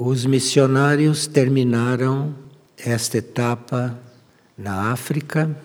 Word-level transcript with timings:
Os 0.00 0.24
missionários 0.24 1.26
terminaram 1.26 2.32
esta 2.76 3.18
etapa 3.18 3.98
na 4.56 4.92
África 4.92 5.60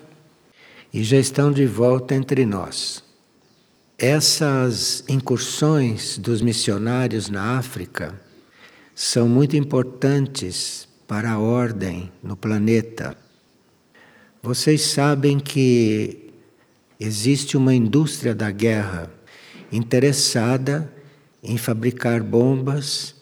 e 0.91 1.03
já 1.03 1.19
estão 1.19 1.51
de 1.51 1.67
volta 1.67 2.15
entre 2.15 2.43
nós. 2.43 3.04
Essas 3.96 5.04
incursões 5.07 6.17
dos 6.17 6.41
missionários 6.41 7.29
na 7.29 7.59
África 7.59 8.19
são 8.96 9.29
muito 9.29 9.55
importantes 9.55 10.87
para 11.08 11.33
a 11.33 11.40
ordem 11.40 12.12
no 12.23 12.36
planeta. 12.36 13.15
Vocês 14.41 14.81
sabem 14.81 15.40
que 15.40 16.34
existe 17.00 17.55
uma 17.55 17.76
indústria 17.76 18.34
da 18.34 18.50
guerra 18.50 19.12
interessada 19.72 20.91
em 21.44 21.55
fabricar 21.55 22.23
bombas 22.23 23.22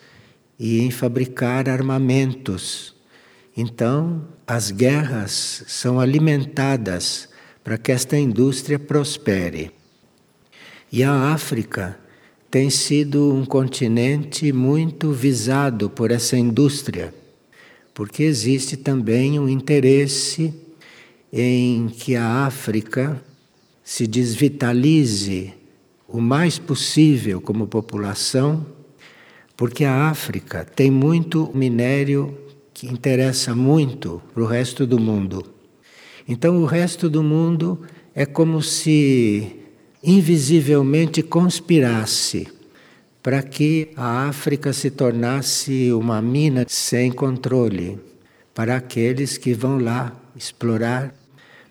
e 0.62 0.80
em 0.80 0.92
fabricar 0.92 1.68
armamentos. 1.68 2.94
Então, 3.58 4.28
as 4.46 4.70
guerras 4.70 5.64
são 5.66 6.00
alimentadas 6.00 7.28
para 7.64 7.80
que 7.80 7.92
esta 7.92 8.16
indústria 8.16 8.78
prospere. 8.78 9.72
E 10.92 11.04
a 11.04 11.34
África 11.34 11.98
tem 12.52 12.70
sido 12.70 13.34
um 13.34 13.44
continente 13.44 14.54
muito 14.54 15.12
visado 15.12 15.90
por 15.90 16.12
essa 16.12 16.38
indústria, 16.38 17.12
porque 17.91 18.22
existe 18.22 18.78
também 18.78 19.40
um 19.40 19.50
interesse 19.50 20.54
em 21.34 21.88
que 21.88 22.16
a 22.16 22.46
África 22.46 23.20
se 23.84 24.05
desvitalize 24.05 25.55
o 26.08 26.22
mais 26.22 26.60
possível 26.60 27.41
como 27.41 27.66
população 27.66 28.80
porque 29.62 29.86
a 29.86 30.10
África 30.10 30.66
tem 30.66 30.90
muito 30.90 31.52
minério 31.54 32.35
que 32.74 32.88
interessa 32.88 33.54
muito 33.54 34.20
para 34.34 34.41
o 34.41 34.48
resto 34.48 34.88
do 34.88 34.99
mundo. 34.99 35.46
Então, 36.27 36.58
o 36.58 36.66
resto 36.66 37.08
do 37.08 37.22
mundo 37.22 37.80
é 38.16 38.26
como 38.26 38.63
se 38.63 39.55
invisivelmente 40.04 41.22
conspirasse 41.22 42.48
para 43.22 43.44
que 43.44 43.90
a 43.96 44.27
África 44.27 44.74
se 44.74 44.90
tornasse 44.90 45.94
uma 45.94 46.20
mina 46.24 46.66
sem 46.68 47.12
controle 47.12 48.00
para 48.55 48.78
aqueles 48.78 49.38
que 49.38 49.54
vão 49.54 49.78
lá 49.78 50.12
explorar 50.35 51.13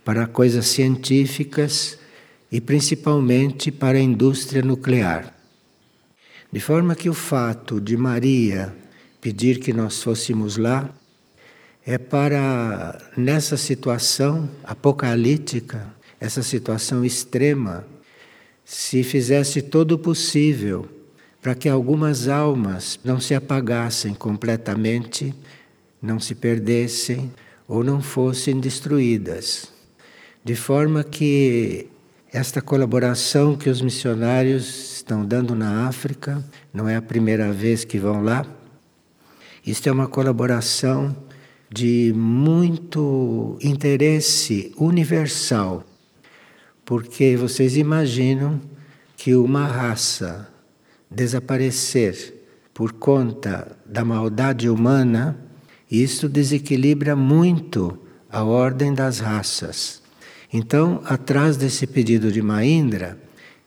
para 0.04 0.28
coisas 0.28 0.66
científicas 0.66 1.98
e 2.52 2.60
principalmente 2.60 3.72
para 3.72 3.98
a 3.98 4.00
indústria 4.00 4.62
nuclear. 4.62 5.39
De 6.52 6.58
forma 6.58 6.96
que 6.96 7.08
o 7.08 7.14
fato 7.14 7.80
de 7.80 7.96
Maria 7.96 8.74
pedir 9.20 9.60
que 9.60 9.72
nós 9.72 10.02
fôssemos 10.02 10.56
lá 10.56 10.90
é 11.86 11.96
para, 11.96 13.00
nessa 13.16 13.56
situação 13.56 14.50
apocalíptica, 14.64 15.86
essa 16.18 16.42
situação 16.42 17.04
extrema, 17.04 17.86
se 18.64 19.02
fizesse 19.02 19.62
todo 19.62 19.92
o 19.92 19.98
possível 19.98 20.88
para 21.40 21.54
que 21.54 21.68
algumas 21.68 22.26
almas 22.26 22.98
não 23.04 23.20
se 23.20 23.34
apagassem 23.34 24.12
completamente, 24.12 25.34
não 26.02 26.18
se 26.18 26.34
perdessem 26.34 27.32
ou 27.66 27.84
não 27.84 28.02
fossem 28.02 28.58
destruídas. 28.58 29.72
De 30.44 30.56
forma 30.56 31.04
que 31.04 31.86
esta 32.32 32.62
colaboração 32.62 33.56
que 33.56 33.68
os 33.68 33.82
missionários 33.82 34.94
estão 34.96 35.24
dando 35.24 35.54
na 35.54 35.88
África, 35.88 36.44
não 36.72 36.88
é 36.88 36.94
a 36.94 37.02
primeira 37.02 37.52
vez 37.52 37.84
que 37.84 37.98
vão 37.98 38.22
lá. 38.22 38.46
Isto 39.66 39.88
é 39.88 39.92
uma 39.92 40.06
colaboração 40.06 41.14
de 41.68 42.12
muito 42.14 43.58
interesse 43.60 44.72
universal, 44.76 45.84
porque 46.84 47.36
vocês 47.36 47.76
imaginam 47.76 48.60
que 49.16 49.34
uma 49.34 49.66
raça 49.66 50.48
desaparecer 51.10 52.34
por 52.72 52.92
conta 52.92 53.76
da 53.84 54.04
maldade 54.04 54.68
humana, 54.68 55.36
isso 55.90 56.28
desequilibra 56.28 57.16
muito 57.16 57.98
a 58.30 58.44
ordem 58.44 58.94
das 58.94 59.18
raças. 59.18 59.99
Então, 60.52 61.00
atrás 61.04 61.56
desse 61.56 61.86
pedido 61.86 62.32
de 62.32 62.42
Maindra, 62.42 63.18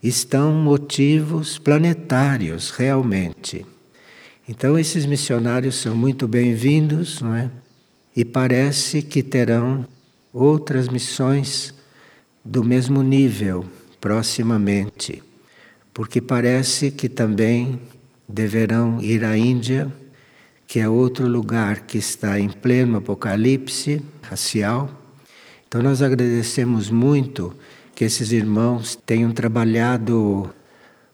estão 0.02 0.52
motivos 0.54 1.58
planetários 1.58 2.72
realmente. 2.72 3.66
Então 4.48 4.78
esses 4.78 5.06
missionários 5.06 5.76
são 5.76 5.96
muito 5.96 6.28
bem-vindos, 6.28 7.22
não 7.22 7.34
é? 7.34 7.50
E 8.14 8.26
parece 8.26 9.02
que 9.02 9.24
terão 9.24 9.88
outras 10.34 10.90
missões 10.90 11.74
do 12.44 12.62
mesmo 12.62 13.02
nível 13.02 13.66
proximamente, 14.02 15.24
porque 15.94 16.20
parece 16.20 16.92
que 16.92 17.08
também 17.08 17.80
deverão 18.28 19.02
ir 19.02 19.24
à 19.24 19.38
Índia, 19.38 19.90
que 20.68 20.82
é 20.82 20.90
outro 20.90 21.26
lugar 21.26 21.82
que 21.82 21.98
está 21.98 22.38
em 22.38 22.50
pleno 22.50 22.98
apocalipse 22.98 24.02
racial. 24.22 25.03
Então 25.74 25.82
nós 25.82 26.04
agradecemos 26.04 26.92
muito 26.92 27.52
que 27.96 28.06
esses 28.06 28.32
irmãos 28.32 28.96
tenham 29.08 29.32
trabalhado 29.32 30.48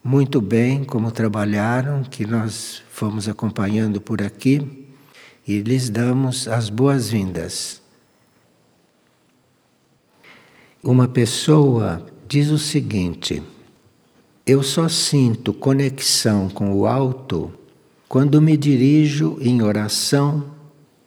muito 0.04 0.42
bem 0.42 0.84
como 0.84 1.14
trabalharam, 1.14 2.04
que 2.04 2.26
nós 2.26 2.84
fomos 2.92 3.30
acompanhando 3.30 4.02
por 4.02 4.22
aqui 4.22 4.86
e 5.48 5.62
lhes 5.62 5.90
damos 5.90 6.46
as 6.46 6.70
boas-vindas. 6.70 7.82
Uma 10.84 11.08
pessoa 11.08 12.06
diz 12.28 12.50
o 12.50 12.58
seguinte: 12.58 13.42
Eu 14.46 14.62
só 14.62 14.90
sinto 14.90 15.54
conexão 15.54 16.50
com 16.50 16.74
o 16.74 16.86
alto 16.86 17.50
quando 18.10 18.42
me 18.42 18.58
dirijo 18.58 19.38
em 19.40 19.62
oração 19.62 20.59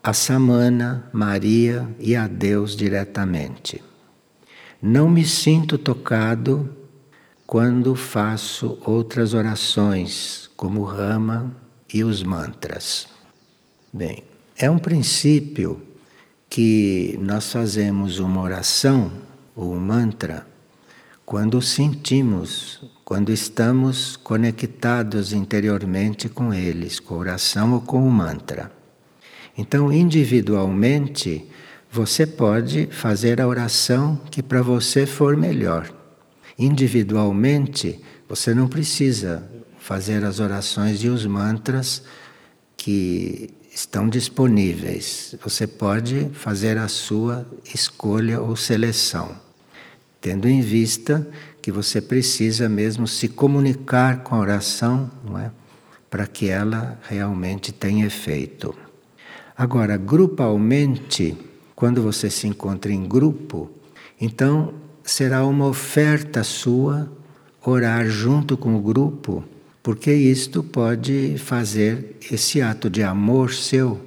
a 0.05 0.13
Samana, 0.13 1.09
Maria 1.13 1.89
e 2.01 2.17
a 2.17 2.27
Deus 2.27 2.75
diretamente. 2.75 3.81
Não 4.83 5.09
me 5.09 5.25
sinto 5.25 5.79
tocado 5.79 6.77
quando 7.47 7.95
faço 7.95 8.79
outras 8.85 9.33
orações, 9.33 10.51
como 10.57 10.83
Rama 10.83 11.55
e 11.95 12.03
os 12.03 12.25
mantras. 12.25 13.07
Bem, 13.93 14.25
é 14.59 14.69
um 14.69 14.79
princípio 14.79 15.81
que 16.51 17.17
nós 17.23 17.53
fazemos 17.53 18.19
uma 18.19 18.41
oração 18.41 19.13
ou 19.55 19.73
um 19.73 19.79
mantra 19.79 20.45
quando 21.25 21.63
sentimos, 21.63 22.83
quando 23.05 23.31
estamos 23.31 24.17
conectados 24.17 25.33
interiormente 25.33 26.29
com 26.29 26.53
eles, 26.53 26.99
com 26.99 27.15
a 27.15 27.19
oração 27.19 27.75
ou 27.75 27.81
com 27.81 28.05
o 28.05 28.11
mantra. 28.11 28.82
Então, 29.57 29.93
individualmente, 29.93 31.47
você 31.91 32.27
pode 32.27 32.87
fazer 32.91 33.41
a 33.41 33.47
oração 33.47 34.21
que 34.31 34.43
para 34.43 34.63
você 34.63 35.05
for 35.05 35.37
melhor. 35.37 35.93
Individualmente, 36.59 38.01
você 38.29 38.55
não 38.55 38.67
precisa 38.67 39.49
fazer 39.79 40.25
as 40.25 40.41
orações 40.41 41.03
e 41.05 41.09
os 41.09 41.27
mantras 41.27 42.03
que 42.77 43.51
estão 43.75 44.09
disponíveis. 44.09 45.35
Você 45.45 45.67
pode 45.67 46.31
fazer 46.33 46.79
a 46.79 46.89
sua 46.89 47.47
escolha 47.75 48.41
ou 48.41 48.57
seleção, 48.57 49.37
tendo 50.21 50.49
em 50.49 50.61
vista 50.61 51.27
que 51.61 51.71
você 51.71 52.01
precisa 52.01 52.69
mesmo 52.69 53.07
se 53.07 53.29
comunicar 53.29 54.23
com 54.23 54.35
a 54.35 54.41
oração, 54.41 55.11
não 55.25 55.39
é? 55.39 55.51
Para 56.11 56.27
que 56.27 56.49
ela 56.49 56.99
realmente 57.09 57.73
tenha 57.73 58.07
efeito. 58.07 58.75
Agora, 59.63 59.97
grupalmente, 59.97 61.39
quando 61.77 62.03
você 62.03 62.29
se 62.29 62.49
encontra 62.49 62.91
em 62.91 63.07
grupo, 63.07 63.71
então 64.21 64.75
será 65.05 65.47
uma 65.47 65.69
oferta 65.69 66.43
sua 66.43 67.09
orar 67.65 68.09
junto 68.09 68.57
com 68.57 68.75
o 68.75 68.83
grupo, 68.83 69.45
porque 69.81 70.13
isto 70.13 70.65
pode 70.65 71.37
fazer 71.39 72.17
esse 72.29 72.61
ato 72.61 72.91
de 72.91 73.05
amor 73.05 73.53
seu, 73.53 74.05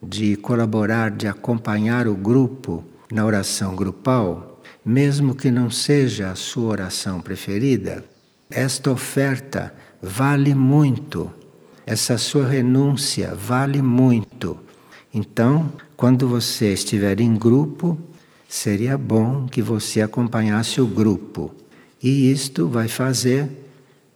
de 0.00 0.36
colaborar, 0.36 1.10
de 1.10 1.26
acompanhar 1.26 2.06
o 2.06 2.14
grupo 2.14 2.84
na 3.10 3.26
oração 3.26 3.74
grupal, 3.74 4.62
mesmo 4.84 5.34
que 5.34 5.50
não 5.50 5.68
seja 5.68 6.30
a 6.30 6.36
sua 6.36 6.70
oração 6.70 7.20
preferida, 7.20 8.04
esta 8.48 8.92
oferta 8.92 9.74
vale 10.00 10.54
muito, 10.54 11.28
essa 11.84 12.16
sua 12.16 12.46
renúncia 12.46 13.34
vale 13.34 13.82
muito. 13.82 14.61
Então, 15.14 15.70
quando 15.96 16.26
você 16.26 16.72
estiver 16.72 17.20
em 17.20 17.34
grupo, 17.34 17.98
seria 18.48 18.96
bom 18.96 19.46
que 19.46 19.60
você 19.60 20.00
acompanhasse 20.00 20.80
o 20.80 20.86
grupo. 20.86 21.54
E 22.02 22.30
isto 22.30 22.68
vai 22.68 22.88
fazer 22.88 23.48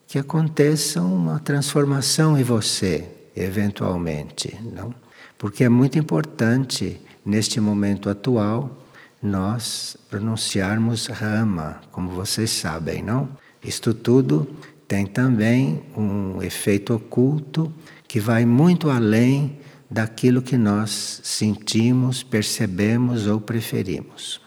que 0.06 0.18
aconteça 0.18 1.02
uma 1.02 1.38
transformação 1.38 2.38
em 2.38 2.42
você. 2.42 3.12
eventualmente, 3.36 4.58
não? 4.72 4.94
Porque 5.36 5.62
é 5.62 5.68
muito 5.68 5.98
importante 5.98 6.98
neste 7.22 7.60
momento 7.60 8.08
atual 8.08 8.74
nós 9.22 9.96
pronunciarmos 10.08 11.06
Rama, 11.08 11.82
como 11.92 12.08
vocês 12.10 12.50
sabem, 12.50 13.02
não? 13.02 13.28
Isto 13.62 13.92
tudo 13.92 14.48
tem 14.88 15.04
também 15.04 15.82
um 15.96 16.42
efeito 16.42 16.94
oculto 16.94 17.70
que 18.08 18.20
vai 18.20 18.46
muito 18.46 18.88
além 18.88 19.58
daquilo 19.90 20.42
que 20.42 20.56
nós 20.56 21.20
sentimos, 21.22 22.22
percebemos 22.22 23.26
ou 23.26 23.40
preferimos. 23.40 24.40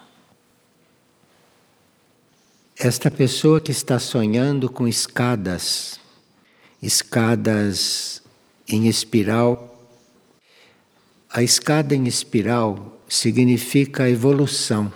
Esta 2.77 3.11
pessoa 3.11 3.59
que 3.59 3.71
está 3.71 3.99
sonhando 3.99 4.69
com 4.69 4.87
escadas, 4.87 5.99
escadas 6.81 8.21
em 8.67 8.87
espiral, 8.87 9.65
a 11.29 11.43
escada 11.43 11.93
em 11.93 12.07
espiral 12.07 13.01
significa 13.07 14.09
evolução. 14.09 14.91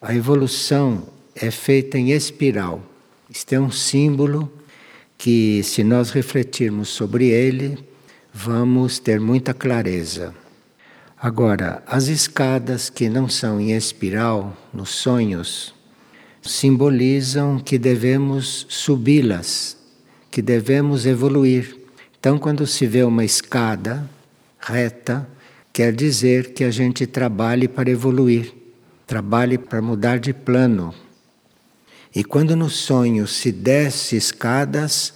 A 0.00 0.14
evolução 0.14 1.08
é 1.34 1.50
feita 1.50 1.96
em 1.96 2.10
espiral. 2.10 2.82
Isto 3.30 3.54
é 3.54 3.60
um 3.60 3.70
símbolo 3.70 4.52
que, 5.16 5.62
se 5.62 5.82
nós 5.82 6.10
refletirmos 6.10 6.88
sobre 6.88 7.28
ele, 7.28 7.82
vamos 8.36 8.98
ter 8.98 9.20
muita 9.20 9.54
clareza. 9.54 10.34
Agora, 11.16 11.84
as 11.86 12.08
escadas 12.08 12.90
que 12.90 13.08
não 13.08 13.28
são 13.28 13.60
em 13.60 13.70
espiral, 13.70 14.56
nos 14.72 14.90
sonhos, 14.90 15.72
simbolizam 16.42 17.60
que 17.60 17.78
devemos 17.78 18.66
subi-las, 18.68 19.76
que 20.32 20.42
devemos 20.42 21.06
evoluir. 21.06 21.78
Então, 22.18 22.36
quando 22.36 22.66
se 22.66 22.86
vê 22.88 23.04
uma 23.04 23.24
escada 23.24 24.10
reta, 24.58 25.26
quer 25.72 25.94
dizer 25.94 26.52
que 26.52 26.64
a 26.64 26.72
gente 26.72 27.06
trabalhe 27.06 27.68
para 27.68 27.88
evoluir, 27.88 28.52
trabalhe 29.06 29.56
para 29.56 29.80
mudar 29.80 30.18
de 30.18 30.34
plano. 30.34 30.92
E 32.12 32.24
quando 32.24 32.56
no 32.56 32.68
sonho 32.68 33.28
se 33.28 33.52
desce 33.52 34.16
escadas, 34.16 35.14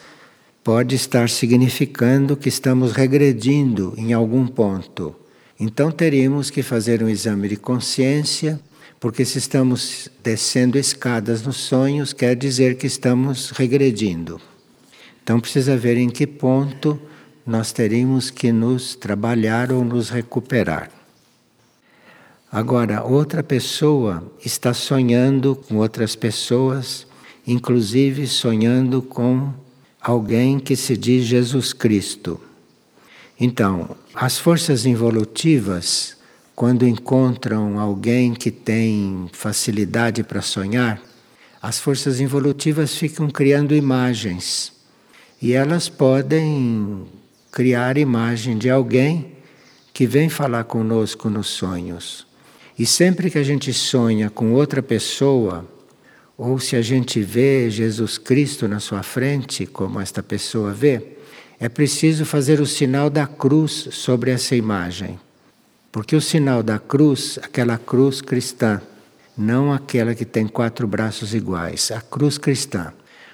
pode 0.68 0.96
estar 0.96 1.30
significando 1.30 2.36
que 2.36 2.50
estamos 2.50 2.92
regredindo 2.92 3.94
em 3.96 4.12
algum 4.12 4.46
ponto. 4.46 5.16
Então 5.58 5.90
teríamos 5.90 6.50
que 6.50 6.62
fazer 6.62 7.02
um 7.02 7.08
exame 7.08 7.48
de 7.48 7.56
consciência, 7.56 8.60
porque 9.00 9.24
se 9.24 9.38
estamos 9.38 10.10
descendo 10.22 10.76
escadas 10.76 11.40
nos 11.40 11.56
sonhos, 11.56 12.12
quer 12.12 12.36
dizer 12.36 12.76
que 12.76 12.86
estamos 12.86 13.48
regredindo. 13.48 14.38
Então 15.24 15.40
precisa 15.40 15.74
ver 15.74 15.96
em 15.96 16.10
que 16.10 16.26
ponto 16.26 17.00
nós 17.46 17.72
teríamos 17.72 18.28
que 18.28 18.52
nos 18.52 18.94
trabalhar 18.94 19.72
ou 19.72 19.82
nos 19.82 20.10
recuperar. 20.10 20.90
Agora, 22.52 23.02
outra 23.02 23.42
pessoa 23.42 24.22
está 24.44 24.74
sonhando 24.74 25.56
com 25.56 25.76
outras 25.76 26.14
pessoas, 26.14 27.06
inclusive 27.46 28.26
sonhando 28.26 29.00
com 29.00 29.66
alguém 30.08 30.58
que 30.58 30.74
se 30.74 30.96
diz 30.96 31.26
Jesus 31.26 31.74
Cristo. 31.74 32.40
Então, 33.38 33.94
as 34.14 34.38
forças 34.38 34.86
involutivas, 34.86 36.16
quando 36.56 36.88
encontram 36.88 37.78
alguém 37.78 38.32
que 38.32 38.50
tem 38.50 39.28
facilidade 39.34 40.22
para 40.22 40.40
sonhar, 40.40 40.98
as 41.60 41.78
forças 41.78 42.20
involutivas 42.20 42.94
ficam 42.94 43.28
criando 43.28 43.74
imagens. 43.74 44.72
E 45.42 45.52
elas 45.52 45.90
podem 45.90 47.04
criar 47.52 47.98
imagem 47.98 48.56
de 48.56 48.70
alguém 48.70 49.34
que 49.92 50.06
vem 50.06 50.30
falar 50.30 50.64
conosco 50.64 51.28
nos 51.28 51.48
sonhos. 51.48 52.26
E 52.78 52.86
sempre 52.86 53.30
que 53.30 53.36
a 53.38 53.44
gente 53.44 53.74
sonha 53.74 54.30
com 54.30 54.54
outra 54.54 54.82
pessoa, 54.82 55.68
ou 56.38 56.60
se 56.60 56.76
a 56.76 56.82
gente 56.82 57.20
vê 57.20 57.68
Jesus 57.68 58.16
Cristo 58.16 58.68
na 58.68 58.78
sua 58.78 59.02
frente, 59.02 59.66
como 59.66 60.00
esta 60.00 60.22
pessoa 60.22 60.72
vê, 60.72 61.18
é 61.58 61.68
preciso 61.68 62.24
fazer 62.24 62.60
o 62.60 62.66
sinal 62.66 63.10
da 63.10 63.26
cruz 63.26 63.88
sobre 63.90 64.30
essa 64.30 64.54
imagem. 64.54 65.18
Porque 65.90 66.14
o 66.14 66.20
sinal 66.20 66.62
da 66.62 66.78
cruz, 66.78 67.40
aquela 67.42 67.76
cruz 67.76 68.20
cristã, 68.20 68.80
não 69.36 69.72
aquela 69.72 70.14
que 70.14 70.24
tem 70.24 70.46
quatro 70.46 70.86
braços 70.86 71.34
iguais, 71.34 71.90
a 71.90 72.00
cruz 72.00 72.38
cristã. 72.38 72.92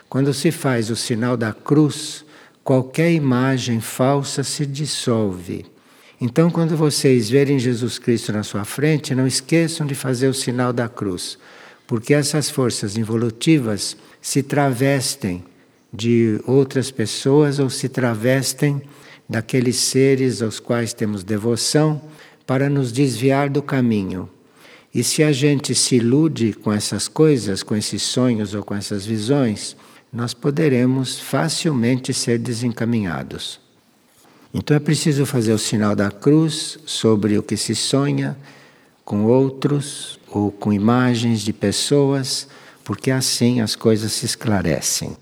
Quando 0.09 0.33
se 0.33 0.51
faz 0.51 0.89
o 0.89 0.97
sinal 0.97 1.37
da 1.37 1.53
cruz, 1.53 2.25
qualquer 2.63 3.13
imagem 3.13 3.83
falsa 3.83 4.43
se 4.43 4.65
dissolve. 4.65 5.67
Então, 6.19 6.51
quando 6.51 6.75
vocês 6.75 7.29
verem 7.29 7.59
Jesus 7.59 7.99
Cristo 7.99 8.33
na 8.33 8.43
sua 8.43 8.65
frente, 8.65 9.15
não 9.15 9.27
esqueçam 9.27 9.87
de 9.87 9.95
fazer 9.95 10.29
o 10.29 10.35
sinal 10.35 10.73
da 10.73 10.89
cruz 10.89 11.37
porque 11.87 12.15
essas 12.15 12.51
forças 12.51 12.97
involutivas 12.97 13.97
se 14.21 14.43
travestem 14.43 15.45
de 15.93 16.41
outras 16.47 16.91
pessoas 16.91 17.59
ou 17.59 17.71
se 17.71 17.89
travestem 17.89 18.83
daqueles 19.29 19.77
seres 19.77 20.43
aos 20.43 20.59
quais 20.59 20.93
temos 20.93 21.23
devoção 21.23 22.01
para 22.47 22.69
nos 22.69 22.93
desviar 22.93 23.49
do 23.49 23.63
caminho. 23.63 24.29
E 24.95 25.03
se 25.03 25.23
a 25.23 25.33
gente 25.33 25.75
se 25.75 25.97
ilude 25.97 26.53
com 26.53 26.73
essas 26.73 27.09
coisas, 27.09 27.63
com 27.63 27.75
esses 27.75 28.03
sonhos 28.03 28.55
ou 28.55 28.63
com 28.63 28.75
essas 28.75 29.05
visões, 29.05 29.77
nós 30.13 30.33
poderemos 30.33 31.19
facilmente 31.19 32.15
ser 32.15 32.39
desencaminhados. 32.39 33.61
Então 34.53 34.77
é 34.77 34.81
preciso 34.81 35.27
fazer 35.27 35.53
o 35.53 35.59
sinal 35.59 35.97
da 35.97 36.13
cruz 36.13 36.79
sobre 36.87 37.37
o 37.37 37.43
que 37.43 37.57
se 37.57 37.75
sonha 37.75 38.37
com 39.05 39.25
outros 39.25 40.21
ou 40.35 40.51
com 40.51 40.73
imagens 40.73 41.43
de 41.43 41.53
pessoas, 41.53 42.49
porque 42.83 43.11
assim 43.13 43.61
as 43.61 43.77
coisas 43.77 44.13
se 44.13 44.27
esclarecem. 44.27 45.17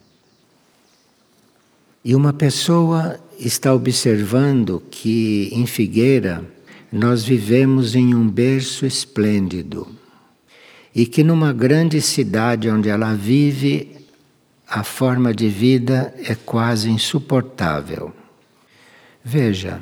E 2.03 2.17
uma 2.17 2.33
pessoa 2.33 3.21
está 3.39 3.75
observando 3.75 4.83
que 4.91 5.51
em 5.53 5.67
Figueira 5.67 6.45
nós 6.91 7.23
vivemos 7.23 7.95
em 7.95 8.15
um 8.15 8.29
berço 8.29 8.87
esplêndido 8.87 9.87
e 10.95 11.07
que 11.07 11.23
numa 11.23 11.53
grande 11.53 12.01
cidade 12.01 12.69
onde 12.69 12.89
ela 12.89 13.15
vive 13.15 13.97
a 14.67 14.83
forma 14.83 15.35
de 15.35 15.49
vida 15.49 16.15
é 16.25 16.35
quase 16.35 16.91
insuportável. 16.91 18.13
Veja, 19.23 19.81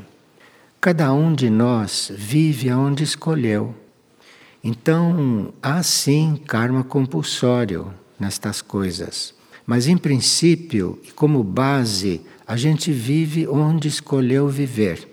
cada 0.80 1.12
um 1.12 1.32
de 1.32 1.48
nós 1.48 2.10
vive 2.14 2.68
aonde 2.68 3.04
escolheu. 3.04 3.74
Então, 4.62 5.54
há 5.62 5.82
sim 5.82 6.38
karma 6.46 6.84
compulsório 6.84 7.92
nestas 8.18 8.60
coisas. 8.60 9.34
Mas, 9.66 9.86
em 9.86 9.96
princípio, 9.96 10.98
e 11.02 11.10
como 11.10 11.42
base, 11.42 12.20
a 12.46 12.56
gente 12.56 12.92
vive 12.92 13.48
onde 13.48 13.88
escolheu 13.88 14.48
viver. 14.48 15.08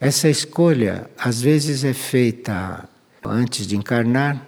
Essa 0.00 0.28
escolha, 0.28 1.08
às 1.16 1.40
vezes, 1.40 1.84
é 1.84 1.92
feita 1.92 2.88
antes 3.24 3.66
de 3.66 3.76
encarnar, 3.76 4.44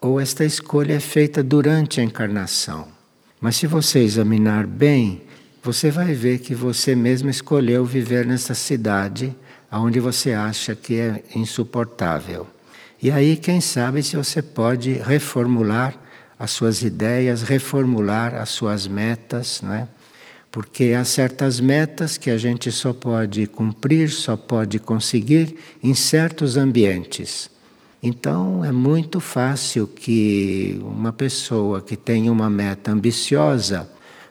ou 0.00 0.20
esta 0.20 0.44
escolha 0.44 0.94
é 0.94 1.00
feita 1.00 1.42
durante 1.42 2.00
a 2.00 2.04
encarnação. 2.04 2.88
Mas, 3.40 3.56
se 3.56 3.66
você 3.66 4.00
examinar 4.00 4.66
bem, 4.66 5.22
você 5.62 5.90
vai 5.90 6.12
ver 6.12 6.38
que 6.38 6.54
você 6.54 6.94
mesmo 6.96 7.30
escolheu 7.30 7.84
viver 7.84 8.26
nessa 8.26 8.54
cidade 8.54 9.34
onde 9.70 10.00
você 10.00 10.32
acha 10.32 10.74
que 10.74 10.98
é 10.98 11.22
insuportável. 11.36 12.46
E 13.02 13.10
aí, 13.10 13.36
quem 13.36 13.62
sabe, 13.62 14.02
se 14.02 14.14
você 14.14 14.42
pode 14.42 14.92
reformular 14.92 15.94
as 16.38 16.50
suas 16.50 16.82
ideias, 16.82 17.42
reformular 17.42 18.34
as 18.34 18.50
suas 18.50 18.86
metas, 18.86 19.62
não 19.62 19.72
é? 19.72 19.88
Porque 20.52 20.92
há 20.98 21.04
certas 21.04 21.60
metas 21.60 22.18
que 22.18 22.28
a 22.28 22.36
gente 22.36 22.70
só 22.70 22.92
pode 22.92 23.46
cumprir, 23.46 24.10
só 24.10 24.36
pode 24.36 24.78
conseguir 24.78 25.56
em 25.82 25.94
certos 25.94 26.56
ambientes. 26.56 27.48
Então 28.02 28.64
é 28.64 28.72
muito 28.72 29.20
fácil 29.20 29.86
que 29.86 30.78
uma 30.82 31.12
pessoa 31.12 31.80
que 31.80 31.96
tem 31.96 32.28
uma 32.28 32.50
meta 32.50 32.90
ambiciosa 32.90 33.88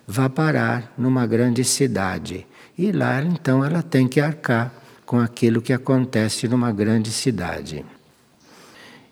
vá 0.08 0.30
parar 0.30 0.94
numa 0.98 1.26
grande 1.26 1.64
cidade. 1.64 2.46
E 2.78 2.92
lá 2.92 3.22
então 3.24 3.64
ela 3.64 3.82
tem 3.82 4.08
que 4.08 4.20
arcar 4.20 4.74
com 5.06 5.20
aquilo 5.20 5.62
que 5.62 5.74
acontece 5.74 6.48
numa 6.48 6.72
grande 6.72 7.12
cidade. 7.12 7.86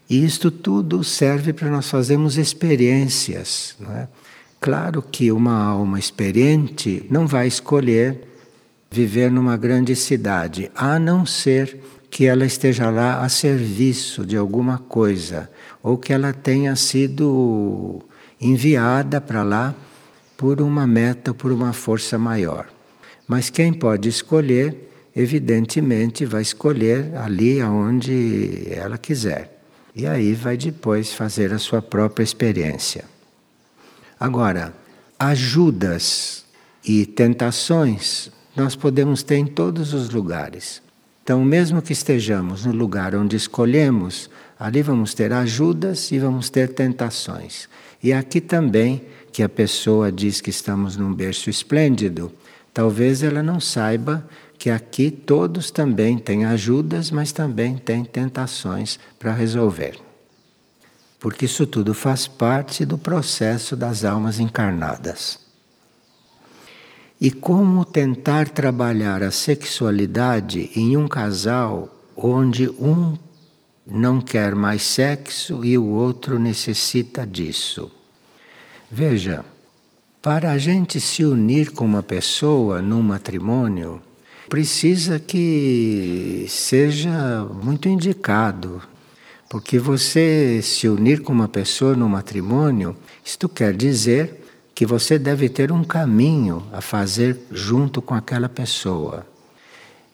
E 0.10 0.24
isto 0.24 0.50
tudo 0.50 1.04
serve 1.04 1.52
para 1.54 1.70
nós 1.70 1.90
fazermos 1.90 2.38
experiências. 2.38 3.76
Não 3.80 3.92
é? 3.92 4.08
Claro 4.60 5.02
que 5.02 5.32
uma 5.32 5.64
alma 5.64 6.00
experiente 6.00 7.06
não 7.10 7.28
vai 7.28 7.48
escolher 7.48 8.22
viver 8.90 9.32
numa 9.32 9.58
grande 9.58 9.96
cidade, 9.96 10.72
a 10.74 10.98
não 10.98 11.26
ser 11.26 11.80
que 12.10 12.26
ela 12.26 12.46
esteja 12.46 12.90
lá 12.90 13.24
a 13.24 13.30
serviço 13.30 14.26
de 14.26 14.38
alguma 14.38 14.78
coisa, 14.78 15.50
ou 15.84 15.98
que 15.98 16.14
ela 16.14 16.32
tenha 16.34 16.76
sido 16.76 18.02
enviada 18.40 19.20
para 19.20 19.44
lá 19.44 19.76
por 20.38 20.62
uma 20.62 20.88
meta, 20.88 21.34
por 21.34 21.52
uma 21.52 21.74
força 21.74 22.18
maior. 22.18 22.68
Mas 23.28 23.50
quem 23.50 23.74
pode 23.74 24.08
escolher 24.08 24.90
evidentemente 25.16 26.26
vai 26.26 26.42
escolher 26.42 27.16
ali 27.16 27.60
aonde 27.60 28.68
ela 28.70 28.98
quiser. 28.98 29.57
E 29.98 30.06
aí 30.06 30.36
vai 30.36 30.56
depois 30.56 31.12
fazer 31.12 31.52
a 31.52 31.58
sua 31.58 31.82
própria 31.82 32.24
experiência. 32.24 33.06
Agora, 34.20 34.72
ajudas 35.18 36.46
e 36.86 37.04
tentações 37.04 38.30
nós 38.56 38.76
podemos 38.76 39.24
ter 39.24 39.38
em 39.38 39.48
todos 39.48 39.96
os 39.96 40.12
lugares. 40.12 40.84
Então, 41.24 41.44
mesmo 41.44 41.82
que 41.82 41.94
estejamos 41.94 42.64
no 42.64 42.72
lugar 42.72 43.16
onde 43.16 43.36
escolhemos, 43.36 44.30
ali 44.60 44.84
vamos 44.84 45.16
ter 45.16 45.34
ajudas 45.34 46.12
e 46.12 46.20
vamos 46.20 46.52
ter 46.52 46.76
tentações. 46.76 47.68
E 48.02 48.14
aqui 48.14 48.40
também, 48.40 49.04
que 49.32 49.42
a 49.42 49.50
pessoa 49.50 50.12
diz 50.12 50.40
que 50.40 50.52
estamos 50.52 50.96
num 50.96 51.12
berço 51.12 51.50
esplêndido, 51.50 52.32
talvez 52.72 53.24
ela 53.24 53.42
não 53.42 53.60
saiba 53.60 54.24
que 54.58 54.70
aqui 54.70 55.12
todos 55.12 55.70
também 55.70 56.18
têm 56.18 56.46
ajudas, 56.46 57.12
mas 57.12 57.32
também 57.32 57.78
têm 57.78 58.04
tentações 58.04 59.00
para 59.20 59.34
resolver. 59.34 60.00
Porque 61.20 61.46
isso 61.46 61.66
tudo 61.68 61.94
faz 61.94 62.28
parte 62.28 62.86
do 62.86 62.98
processo 62.98 63.76
das 63.76 64.04
almas 64.04 64.40
encarnadas. 64.40 65.40
E 67.20 67.32
como 67.32 67.84
tentar 67.84 68.50
trabalhar 68.50 69.24
a 69.24 69.32
sexualidade 69.32 70.70
em 70.76 70.96
um 70.96 71.08
casal 71.08 71.90
onde 72.16 72.70
um 72.70 73.18
não 73.86 74.22
quer 74.22 74.54
mais 74.54 74.84
sexo 74.84 75.66
e 75.66 75.78
o 75.78 75.86
outro 75.86 76.38
necessita 76.38 77.26
disso? 77.26 77.92
Veja, 78.92 79.44
para 80.22 80.52
a 80.52 80.58
gente 80.58 81.00
se 81.00 81.26
unir 81.26 81.72
com 81.72 81.86
uma 81.86 82.04
pessoa 82.04 82.82
num 82.82 83.02
matrimônio, 83.02 84.02
precisa 84.50 85.20
que 85.20 86.46
seja 86.50 87.46
muito 87.64 87.88
indicado. 87.90 88.82
Porque 89.50 89.80
você 89.80 90.62
se 90.62 90.90
unir 90.90 91.22
com 91.22 91.32
uma 91.32 91.48
pessoa 91.48 91.96
no 91.96 92.10
matrimônio, 92.10 92.96
isto 93.24 93.48
quer 93.48 93.74
dizer 93.74 94.44
que 94.76 94.86
você 94.86 95.18
deve 95.18 95.48
ter 95.48 95.72
um 95.72 95.84
caminho 95.84 96.64
a 96.72 96.82
fazer 96.82 97.38
junto 97.52 98.02
com 98.02 98.14
aquela 98.14 98.50
pessoa. 98.50 99.26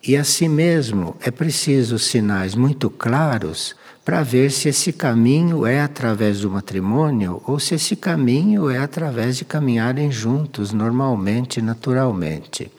E 0.06 0.16
assim 0.16 0.48
mesmo 0.48 1.16
é 1.22 1.32
preciso 1.32 1.98
sinais 1.98 2.56
muito 2.56 2.90
claros 2.90 3.76
para 4.06 4.22
ver 4.22 4.52
se 4.52 4.70
esse 4.70 4.92
caminho 4.92 5.66
é 5.66 5.82
através 5.82 6.42
do 6.42 6.52
matrimônio 6.52 7.42
ou 7.48 7.58
se 7.58 7.76
esse 7.76 7.96
caminho 7.96 8.70
é 8.70 8.78
através 8.78 9.38
de 9.38 9.46
caminharem 9.46 10.12
juntos 10.12 10.74
normalmente, 10.74 11.62
naturalmente. 11.62 12.70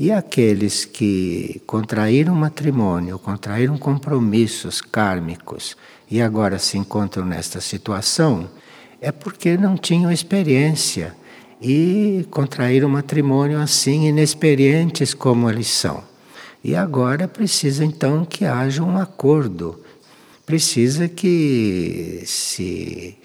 E 0.00 0.10
aqueles 0.10 0.86
que 0.86 1.60
contraíram 1.66 2.34
matrimônio, 2.34 3.18
contraíram 3.18 3.76
compromissos 3.76 4.80
kármicos 4.80 5.76
e 6.10 6.22
agora 6.22 6.58
se 6.58 6.78
encontram 6.78 7.26
nesta 7.26 7.60
situação, 7.60 8.48
é 8.98 9.12
porque 9.12 9.58
não 9.58 9.76
tinham 9.76 10.10
experiência 10.10 11.14
e 11.60 12.26
contraíram 12.30 12.88
matrimônio 12.88 13.60
assim, 13.60 14.06
inexperientes 14.06 15.12
como 15.12 15.50
eles 15.50 15.68
são. 15.68 16.02
E 16.64 16.74
agora 16.74 17.28
precisa 17.28 17.84
então 17.84 18.24
que 18.24 18.46
haja 18.46 18.82
um 18.82 18.96
acordo, 18.96 19.84
precisa 20.46 21.08
que 21.08 22.22
se 22.24 23.18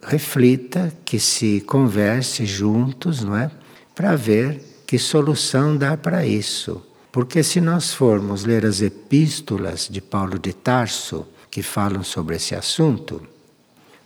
reflita, 0.00 0.92
que 1.04 1.18
se 1.18 1.60
converse 1.62 2.46
juntos, 2.46 3.24
não 3.24 3.36
é? 3.36 3.50
Para 3.92 4.14
ver 4.14 4.71
que 4.92 4.98
solução 4.98 5.74
dá 5.74 5.96
para 5.96 6.26
isso. 6.26 6.82
Porque 7.10 7.42
se 7.42 7.62
nós 7.62 7.94
formos 7.94 8.44
ler 8.44 8.66
as 8.66 8.82
epístolas 8.82 9.88
de 9.90 10.02
Paulo 10.02 10.38
de 10.38 10.52
Tarso, 10.52 11.26
que 11.50 11.62
falam 11.62 12.04
sobre 12.04 12.36
esse 12.36 12.54
assunto, 12.54 13.22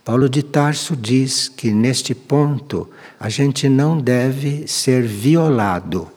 Paulo 0.04 0.28
de 0.28 0.44
Tarso 0.44 0.94
diz 0.94 1.48
que 1.48 1.72
neste 1.72 2.14
ponto 2.14 2.88
a 3.18 3.28
gente 3.28 3.68
não 3.68 3.98
deve 3.98 4.68
ser 4.68 5.02
violado. 5.02 6.08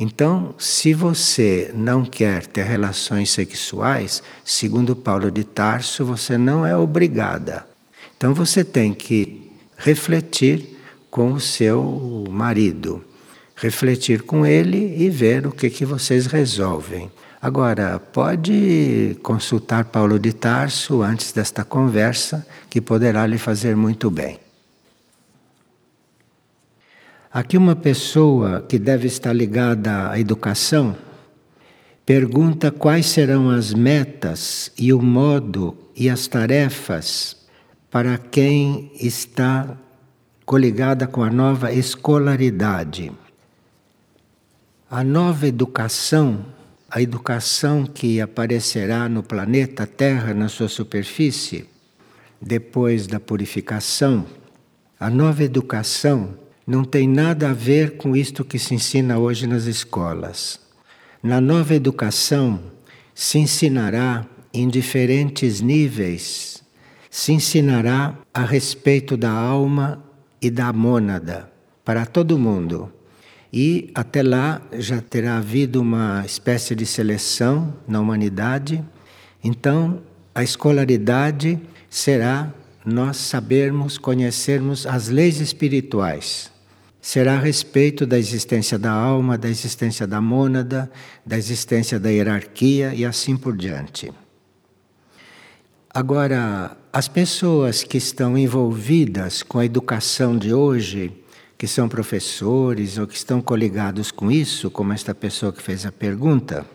Então, 0.00 0.54
se 0.56 0.94
você 0.94 1.70
não 1.74 2.02
quer 2.02 2.46
ter 2.46 2.64
relações 2.64 3.30
sexuais, 3.30 4.22
segundo 4.42 4.96
Paulo 4.96 5.30
de 5.30 5.44
Tarso, 5.44 6.06
você 6.06 6.38
não 6.38 6.64
é 6.64 6.74
obrigada. 6.74 7.66
Então 8.16 8.32
você 8.32 8.64
tem 8.64 8.94
que 8.94 9.52
refletir 9.76 10.74
com 11.10 11.34
o 11.34 11.40
seu 11.40 12.24
marido, 12.30 13.04
refletir 13.56 14.22
com 14.22 14.44
ele 14.46 15.02
e 15.02 15.08
ver 15.08 15.46
o 15.46 15.50
que, 15.50 15.70
que 15.70 15.84
vocês 15.84 16.26
resolvem. 16.26 17.10
Agora, 17.40 17.98
pode 17.98 19.16
consultar 19.22 19.86
Paulo 19.86 20.18
de 20.18 20.32
Tarso 20.32 21.02
antes 21.02 21.32
desta 21.32 21.64
conversa, 21.64 22.46
que 22.68 22.80
poderá 22.80 23.26
lhe 23.26 23.38
fazer 23.38 23.74
muito 23.74 24.10
bem. 24.10 24.38
Aqui, 27.32 27.56
uma 27.56 27.76
pessoa 27.76 28.64
que 28.66 28.78
deve 28.78 29.06
estar 29.06 29.32
ligada 29.32 30.10
à 30.10 30.18
educação 30.18 30.96
pergunta 32.06 32.70
quais 32.70 33.06
serão 33.06 33.50
as 33.50 33.74
metas 33.74 34.70
e 34.78 34.92
o 34.92 35.02
modo 35.02 35.76
e 35.94 36.08
as 36.08 36.28
tarefas 36.28 37.36
para 37.90 38.16
quem 38.16 38.92
está 39.00 39.76
coligada 40.44 41.06
com 41.08 41.24
a 41.24 41.30
nova 41.30 41.72
escolaridade. 41.72 43.12
A 44.88 45.02
nova 45.02 45.48
educação 45.48 46.44
a 46.88 47.02
educação 47.02 47.84
que 47.84 48.20
aparecerá 48.20 49.08
no 49.08 49.22
planeta 49.22 49.86
Terra, 49.86 50.32
na 50.32 50.48
sua 50.48 50.68
superfície, 50.68 51.68
depois 52.40 53.06
da 53.08 53.18
purificação, 53.18 54.24
a 54.98 55.10
nova 55.10 55.42
educação 55.42 56.38
não 56.64 56.84
tem 56.84 57.08
nada 57.08 57.50
a 57.50 57.52
ver 57.52 57.96
com 57.96 58.14
isto 58.14 58.44
que 58.44 58.58
se 58.58 58.74
ensina 58.74 59.18
hoje 59.18 59.46
nas 59.46 59.64
escolas. 59.64 60.60
Na 61.22 61.40
nova 61.40 61.74
educação 61.74 62.60
se 63.14 63.38
ensinará 63.38 64.24
em 64.54 64.68
diferentes 64.68 65.60
níveis, 65.60 66.62
se 67.10 67.32
ensinará 67.32 68.16
a 68.32 68.44
respeito 68.44 69.16
da 69.16 69.32
alma 69.32 70.02
e 70.40 70.50
da 70.50 70.72
mônada 70.72 71.50
para 71.84 72.06
todo 72.06 72.38
mundo. 72.38 72.95
E 73.52 73.90
até 73.94 74.22
lá 74.22 74.60
já 74.72 75.00
terá 75.00 75.38
havido 75.38 75.80
uma 75.80 76.24
espécie 76.26 76.74
de 76.74 76.84
seleção 76.84 77.74
na 77.86 78.00
humanidade. 78.00 78.84
Então, 79.42 80.02
a 80.34 80.42
escolaridade 80.42 81.58
será 81.88 82.52
nós 82.84 83.16
sabermos, 83.16 83.98
conhecermos 83.98 84.86
as 84.86 85.08
leis 85.08 85.40
espirituais. 85.40 86.50
Será 87.00 87.34
a 87.34 87.40
respeito 87.40 88.04
da 88.04 88.18
existência 88.18 88.78
da 88.78 88.90
alma, 88.90 89.38
da 89.38 89.48
existência 89.48 90.06
da 90.06 90.20
mônada, 90.20 90.90
da 91.24 91.38
existência 91.38 91.98
da 92.00 92.10
hierarquia 92.10 92.92
e 92.94 93.04
assim 93.04 93.36
por 93.36 93.56
diante. 93.56 94.12
Agora, 95.88 96.76
as 96.92 97.08
pessoas 97.08 97.82
que 97.82 97.96
estão 97.96 98.36
envolvidas 98.36 99.42
com 99.42 99.58
a 99.58 99.64
educação 99.64 100.36
de 100.36 100.52
hoje, 100.52 101.12
que 101.58 101.66
são 101.66 101.88
professores 101.88 102.98
ou 102.98 103.06
que 103.06 103.16
estão 103.16 103.40
coligados 103.40 104.10
com 104.10 104.30
isso, 104.30 104.70
como 104.70 104.92
esta 104.92 105.14
pessoa 105.14 105.52
que 105.52 105.62
fez 105.62 105.86
a 105.86 105.92
pergunta, 105.92 106.66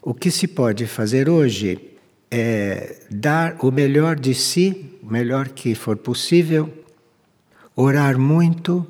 o 0.00 0.14
que 0.14 0.30
se 0.30 0.46
pode 0.46 0.86
fazer 0.86 1.28
hoje 1.28 1.78
é 2.30 3.02
dar 3.10 3.56
o 3.60 3.70
melhor 3.70 4.18
de 4.18 4.34
si, 4.34 4.98
o 5.02 5.10
melhor 5.10 5.48
que 5.48 5.74
for 5.74 5.96
possível, 5.96 6.72
orar 7.76 8.18
muito 8.18 8.86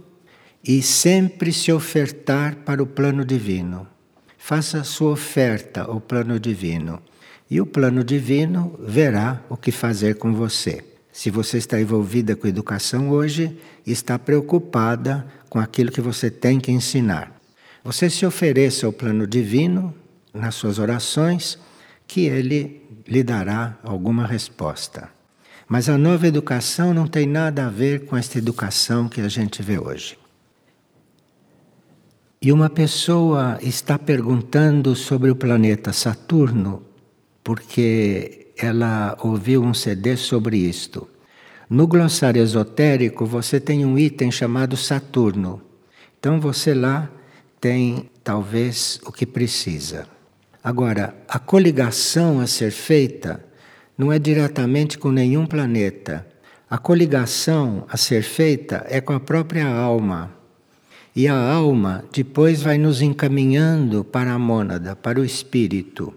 e 0.62 0.82
sempre 0.82 1.52
se 1.52 1.72
ofertar 1.72 2.56
para 2.56 2.82
o 2.82 2.86
plano 2.86 3.24
divino. 3.24 3.86
Faça 4.36 4.84
sua 4.84 5.12
oferta 5.12 5.82
ao 5.82 6.00
plano 6.00 6.38
divino 6.38 7.02
e 7.50 7.60
o 7.60 7.66
plano 7.66 8.04
divino 8.04 8.78
verá 8.80 9.42
o 9.48 9.56
que 9.56 9.72
fazer 9.72 10.16
com 10.16 10.34
você. 10.34 10.84
Se 11.12 11.30
você 11.30 11.58
está 11.58 11.80
envolvida 11.80 12.36
com 12.36 12.46
educação 12.46 13.10
hoje, 13.10 13.58
está 13.92 14.18
preocupada 14.18 15.26
com 15.48 15.58
aquilo 15.58 15.90
que 15.90 16.00
você 16.00 16.30
tem 16.30 16.60
que 16.60 16.70
ensinar. 16.70 17.32
Você 17.84 18.10
se 18.10 18.26
ofereça 18.26 18.86
ao 18.86 18.92
plano 18.92 19.26
divino 19.26 19.94
nas 20.32 20.54
suas 20.54 20.78
orações, 20.78 21.58
que 22.06 22.26
ele 22.26 22.82
lhe 23.06 23.22
dará 23.22 23.78
alguma 23.82 24.26
resposta. 24.26 25.08
Mas 25.66 25.88
a 25.88 25.98
nova 25.98 26.26
educação 26.26 26.94
não 26.94 27.06
tem 27.06 27.26
nada 27.26 27.66
a 27.66 27.70
ver 27.70 28.06
com 28.06 28.16
esta 28.16 28.38
educação 28.38 29.08
que 29.08 29.20
a 29.20 29.28
gente 29.28 29.62
vê 29.62 29.78
hoje. 29.78 30.18
E 32.40 32.52
uma 32.52 32.70
pessoa 32.70 33.58
está 33.60 33.98
perguntando 33.98 34.94
sobre 34.94 35.30
o 35.30 35.36
planeta 35.36 35.92
Saturno, 35.92 36.82
porque 37.42 38.52
ela 38.56 39.16
ouviu 39.20 39.62
um 39.62 39.74
CD 39.74 40.16
sobre 40.16 40.56
isto. 40.56 41.08
No 41.70 41.86
glossário 41.86 42.42
esotérico 42.42 43.26
você 43.26 43.60
tem 43.60 43.84
um 43.84 43.98
item 43.98 44.30
chamado 44.30 44.74
Saturno. 44.74 45.60
Então 46.18 46.40
você 46.40 46.72
lá 46.72 47.10
tem 47.60 48.08
talvez 48.24 48.98
o 49.04 49.12
que 49.12 49.26
precisa. 49.26 50.06
Agora, 50.64 51.14
a 51.28 51.38
coligação 51.38 52.40
a 52.40 52.46
ser 52.46 52.70
feita 52.70 53.44
não 53.98 54.10
é 54.10 54.18
diretamente 54.18 54.96
com 54.96 55.10
nenhum 55.10 55.44
planeta. 55.44 56.26
A 56.70 56.78
coligação 56.78 57.84
a 57.88 57.98
ser 57.98 58.22
feita 58.22 58.86
é 58.88 59.00
com 59.00 59.12
a 59.12 59.20
própria 59.20 59.66
alma. 59.66 60.32
E 61.14 61.28
a 61.28 61.34
alma 61.34 62.04
depois 62.10 62.62
vai 62.62 62.78
nos 62.78 63.02
encaminhando 63.02 64.04
para 64.04 64.32
a 64.32 64.38
mônada, 64.38 64.96
para 64.96 65.20
o 65.20 65.24
espírito. 65.24 66.14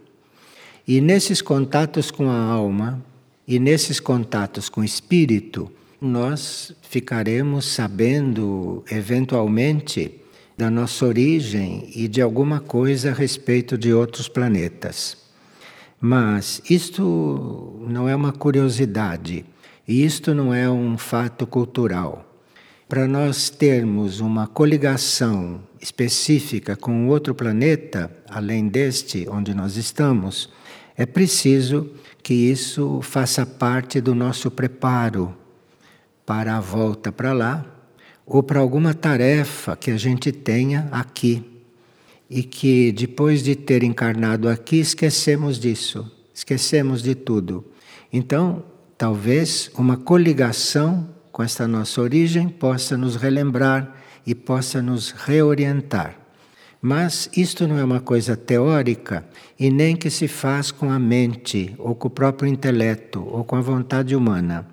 E 0.88 1.02
nesses 1.02 1.42
contatos 1.42 2.10
com 2.10 2.30
a 2.30 2.40
alma 2.40 3.04
e 3.52 3.60
nesses 3.60 4.00
contatos 4.00 4.70
com 4.70 4.80
o 4.80 4.86
espírito, 4.86 5.70
nós 6.00 6.72
ficaremos 6.84 7.66
sabendo 7.66 8.82
eventualmente 8.90 10.22
da 10.58 10.72
nossa 10.72 11.06
origem 11.06 11.92
e 11.94 12.08
de 12.08 12.22
alguma 12.22 12.62
coisa 12.62 13.10
a 13.12 13.14
respeito 13.14 13.78
de 13.78 13.94
outros 13.94 14.30
planetas. 14.30 15.18
Mas 16.00 16.62
isto 16.70 17.86
não 17.90 18.08
é 18.08 18.16
uma 18.16 18.32
curiosidade, 18.32 19.44
e 19.86 20.06
isto 20.06 20.34
não 20.34 20.54
é 20.54 20.70
um 20.70 20.98
fato 20.98 21.46
cultural. 21.46 22.26
Para 22.88 23.06
nós 23.06 23.50
termos 23.50 24.22
uma 24.22 24.48
coligação 24.48 25.62
específica 25.82 26.78
com 26.78 27.10
outro 27.10 27.36
planeta, 27.36 28.10
além 28.30 28.70
deste 28.70 29.28
onde 29.30 29.54
nós 29.54 29.76
estamos, 29.76 30.50
é 30.96 31.06
preciso 31.06 31.90
que 32.22 32.34
isso 32.34 33.02
faça 33.02 33.46
parte 33.46 34.00
do 34.00 34.14
nosso 34.14 34.52
preparo 34.52 35.36
para 36.26 36.58
a 36.58 36.60
volta 36.60 37.12
para 37.12 37.34
lá 37.34 37.66
ou 38.26 38.42
para 38.42 38.60
alguma 38.60 38.94
tarefa 38.94 39.76
que 39.76 39.92
a 39.92 39.98
gente 39.98 40.32
tenha 40.32 40.88
aqui 40.92 41.44
e 42.30 42.44
que 42.44 42.92
depois 42.92 43.44
de 43.44 43.56
ter 43.56 43.84
encarnado 43.84 44.48
aqui 44.48 44.80
esquecemos 44.80 45.60
disso, 45.60 46.10
esquecemos 46.34 47.02
de 47.02 47.14
tudo. 47.14 47.66
Então, 48.14 48.64
talvez 48.98 49.70
uma 49.78 49.98
coligação 49.98 51.10
com 51.32 51.44
esta 51.44 51.68
nossa 51.68 52.02
origem 52.02 52.48
possa 52.48 52.96
nos 52.96 53.16
relembrar 53.16 53.96
e 54.26 54.36
possa 54.36 54.82
nos 54.82 55.12
reorientar. 55.12 56.21
Mas 56.82 57.30
isto 57.38 57.68
não 57.68 57.78
é 57.78 57.84
uma 57.84 58.00
coisa 58.00 58.36
teórica 58.36 59.24
e 59.60 59.70
nem 59.70 59.96
que 59.96 60.10
se 60.10 60.28
faz 60.28 60.72
com 60.72 60.90
a 60.90 60.98
mente, 60.98 61.76
ou 61.78 61.94
com 61.94 62.08
o 62.08 62.12
próprio 62.12 62.50
intelecto, 62.50 63.24
ou 63.24 63.44
com 63.44 63.56
a 63.56 63.62
vontade 63.62 64.16
humana. 64.16 64.68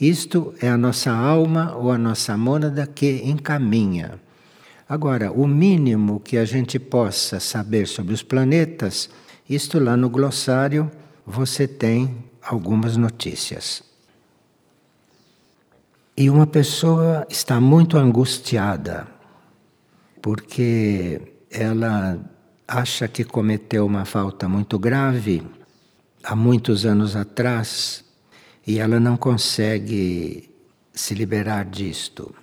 Isto 0.00 0.52
é 0.60 0.68
a 0.68 0.76
nossa 0.76 1.12
alma 1.12 1.76
ou 1.76 1.92
a 1.92 1.98
nossa 1.98 2.36
mônada 2.36 2.84
que 2.84 3.22
encaminha. 3.24 4.20
Agora, 4.88 5.30
o 5.30 5.46
mínimo 5.46 6.18
que 6.18 6.36
a 6.36 6.44
gente 6.44 6.80
possa 6.80 7.38
saber 7.38 7.86
sobre 7.86 8.12
os 8.12 8.22
planetas, 8.24 9.08
isto 9.48 9.78
lá 9.78 9.96
no 9.96 10.10
glossário 10.10 10.90
você 11.24 11.68
tem 11.68 12.24
algumas 12.42 12.96
notícias. 12.96 13.84
E 16.16 16.28
uma 16.28 16.46
pessoa 16.46 17.24
está 17.30 17.60
muito 17.60 17.96
angustiada 17.96 19.06
porque 20.20 21.22
ela 21.52 22.18
acha 22.66 23.06
que 23.06 23.24
cometeu 23.24 23.84
uma 23.84 24.04
falta 24.04 24.48
muito 24.48 24.78
grave 24.78 25.42
há 26.24 26.34
muitos 26.34 26.86
anos 26.86 27.14
atrás 27.14 28.04
e 28.66 28.78
ela 28.78 28.98
não 28.98 29.16
consegue 29.16 30.50
se 30.92 31.14
liberar 31.14 31.66
disto. 31.66 32.34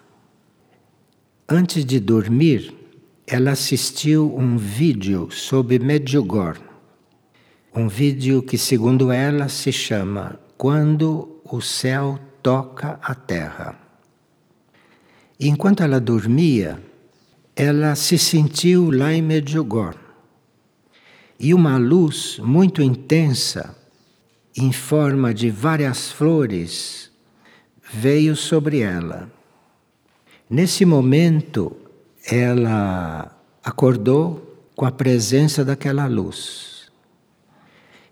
Antes 1.48 1.84
de 1.84 2.00
dormir, 2.00 2.74
ela 3.26 3.52
assistiu 3.52 4.36
um 4.38 4.58
vídeo 4.58 5.30
sobre 5.32 5.80
Medjugorje. 5.80 6.62
Um 7.74 7.88
vídeo 7.88 8.42
que, 8.42 8.58
segundo 8.58 9.12
ela, 9.12 9.48
se 9.48 9.72
chama 9.72 10.40
Quando 10.58 11.40
o 11.44 11.62
Céu 11.62 12.20
Toca 12.42 13.00
a 13.02 13.14
Terra. 13.16 13.80
E 15.40 15.48
enquanto 15.48 15.84
ela 15.84 16.00
dormia, 16.00 16.80
ela 17.60 17.94
se 17.94 18.18
sentiu 18.18 18.90
lá 18.90 19.14
em 19.14 19.22
Medjugorje. 19.22 20.00
E 21.38 21.54
uma 21.54 21.78
luz 21.78 22.40
muito 22.42 22.82
intensa 22.82 23.76
em 24.56 24.72
forma 24.72 25.34
de 25.34 25.50
várias 25.50 26.10
flores, 26.10 27.12
veio 27.92 28.34
sobre 28.34 28.80
ela. 28.80 29.30
Nesse 30.50 30.86
momento, 30.86 31.76
ela 32.26 33.38
acordou 33.62 34.58
com 34.74 34.86
a 34.86 34.92
presença 34.92 35.66
daquela 35.66 36.08
luz. 36.08 36.90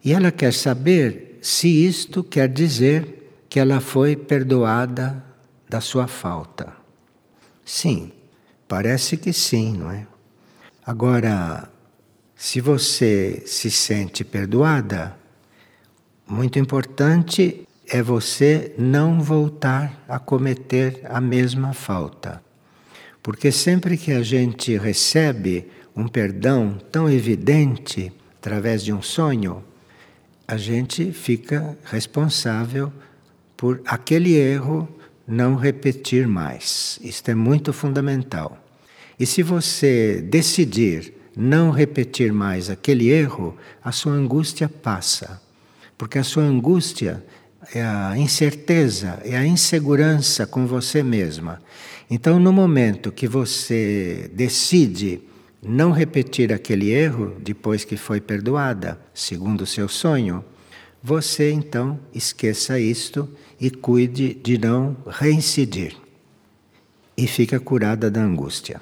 E 0.03 0.11
ela 0.11 0.29
quer 0.29 0.51
saber 0.51 1.39
se 1.41 1.69
isto 1.69 2.21
quer 2.21 2.49
dizer 2.49 3.31
que 3.47 3.61
ela 3.61 3.79
foi 3.79 4.13
perdoada 4.17 5.23
da 5.69 5.79
sua 5.79 6.05
falta. 6.05 6.73
Sim, 7.63 8.11
parece 8.67 9.17
que 9.17 9.31
sim, 9.31 9.77
não 9.77 9.91
é? 9.91 10.05
Agora, 10.85 11.69
se 12.35 12.61
você 12.61 13.43
se 13.45 13.71
sente 13.71 14.23
perdoada, 14.23 15.17
muito 16.27 16.59
importante 16.59 17.67
é 17.87 18.01
você 18.01 18.73
não 18.77 19.21
voltar 19.21 20.03
a 20.07 20.19
cometer 20.19 21.01
a 21.05 21.21
mesma 21.21 21.73
falta. 21.73 22.43
Porque 23.23 23.51
sempre 23.51 23.97
que 23.97 24.11
a 24.11 24.21
gente 24.21 24.77
recebe 24.77 25.67
um 25.95 26.07
perdão 26.07 26.77
tão 26.91 27.09
evidente 27.09 28.11
através 28.39 28.83
de 28.83 28.93
um 28.93 29.01
sonho, 29.01 29.63
a 30.47 30.57
gente 30.57 31.11
fica 31.11 31.77
responsável 31.85 32.91
por 33.57 33.81
aquele 33.85 34.35
erro 34.35 34.87
não 35.27 35.55
repetir 35.55 36.27
mais. 36.27 36.99
Isto 37.03 37.29
é 37.31 37.35
muito 37.35 37.73
fundamental. 37.73 38.57
E 39.19 39.25
se 39.25 39.43
você 39.43 40.21
decidir 40.21 41.13
não 41.35 41.71
repetir 41.71 42.31
mais 42.31 42.69
aquele 42.69 43.09
erro, 43.09 43.55
a 43.83 43.91
sua 43.91 44.13
angústia 44.13 44.69
passa 44.69 45.41
porque 45.97 46.19
a 46.19 46.23
sua 46.23 46.43
angústia 46.43 47.23
é 47.73 47.81
a 47.83 48.17
incerteza, 48.17 49.19
é 49.25 49.35
a 49.35 49.45
insegurança 49.45 50.45
com 50.45 50.67
você 50.67 51.01
mesma. 51.01 51.59
Então, 52.09 52.39
no 52.39 52.53
momento 52.53 53.11
que 53.11 53.27
você 53.27 54.29
decide 54.33 55.21
não 55.61 55.91
repetir 55.91 56.53
aquele 56.53 56.91
erro 56.91 57.35
depois 57.39 57.83
que 57.83 57.97
foi 57.97 58.21
perdoada, 58.21 58.99
segundo 59.13 59.61
o 59.61 59.65
seu 59.65 59.89
sonho, 59.89 60.45
você 61.07 61.53
então 61.53 61.97
esqueça 62.13 62.77
isto 62.77 63.29
e 63.57 63.71
cuide 63.71 64.33
de 64.33 64.57
não 64.57 64.97
reincidir. 65.07 65.95
E 67.15 67.25
fica 67.25 67.61
curada 67.61 68.11
da 68.11 68.21
angústia. 68.21 68.81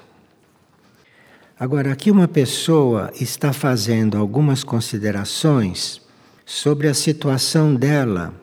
Agora, 1.56 1.92
aqui 1.92 2.10
uma 2.10 2.26
pessoa 2.26 3.12
está 3.20 3.52
fazendo 3.52 4.18
algumas 4.18 4.64
considerações 4.64 6.00
sobre 6.44 6.88
a 6.88 6.94
situação 6.94 7.76
dela 7.76 8.34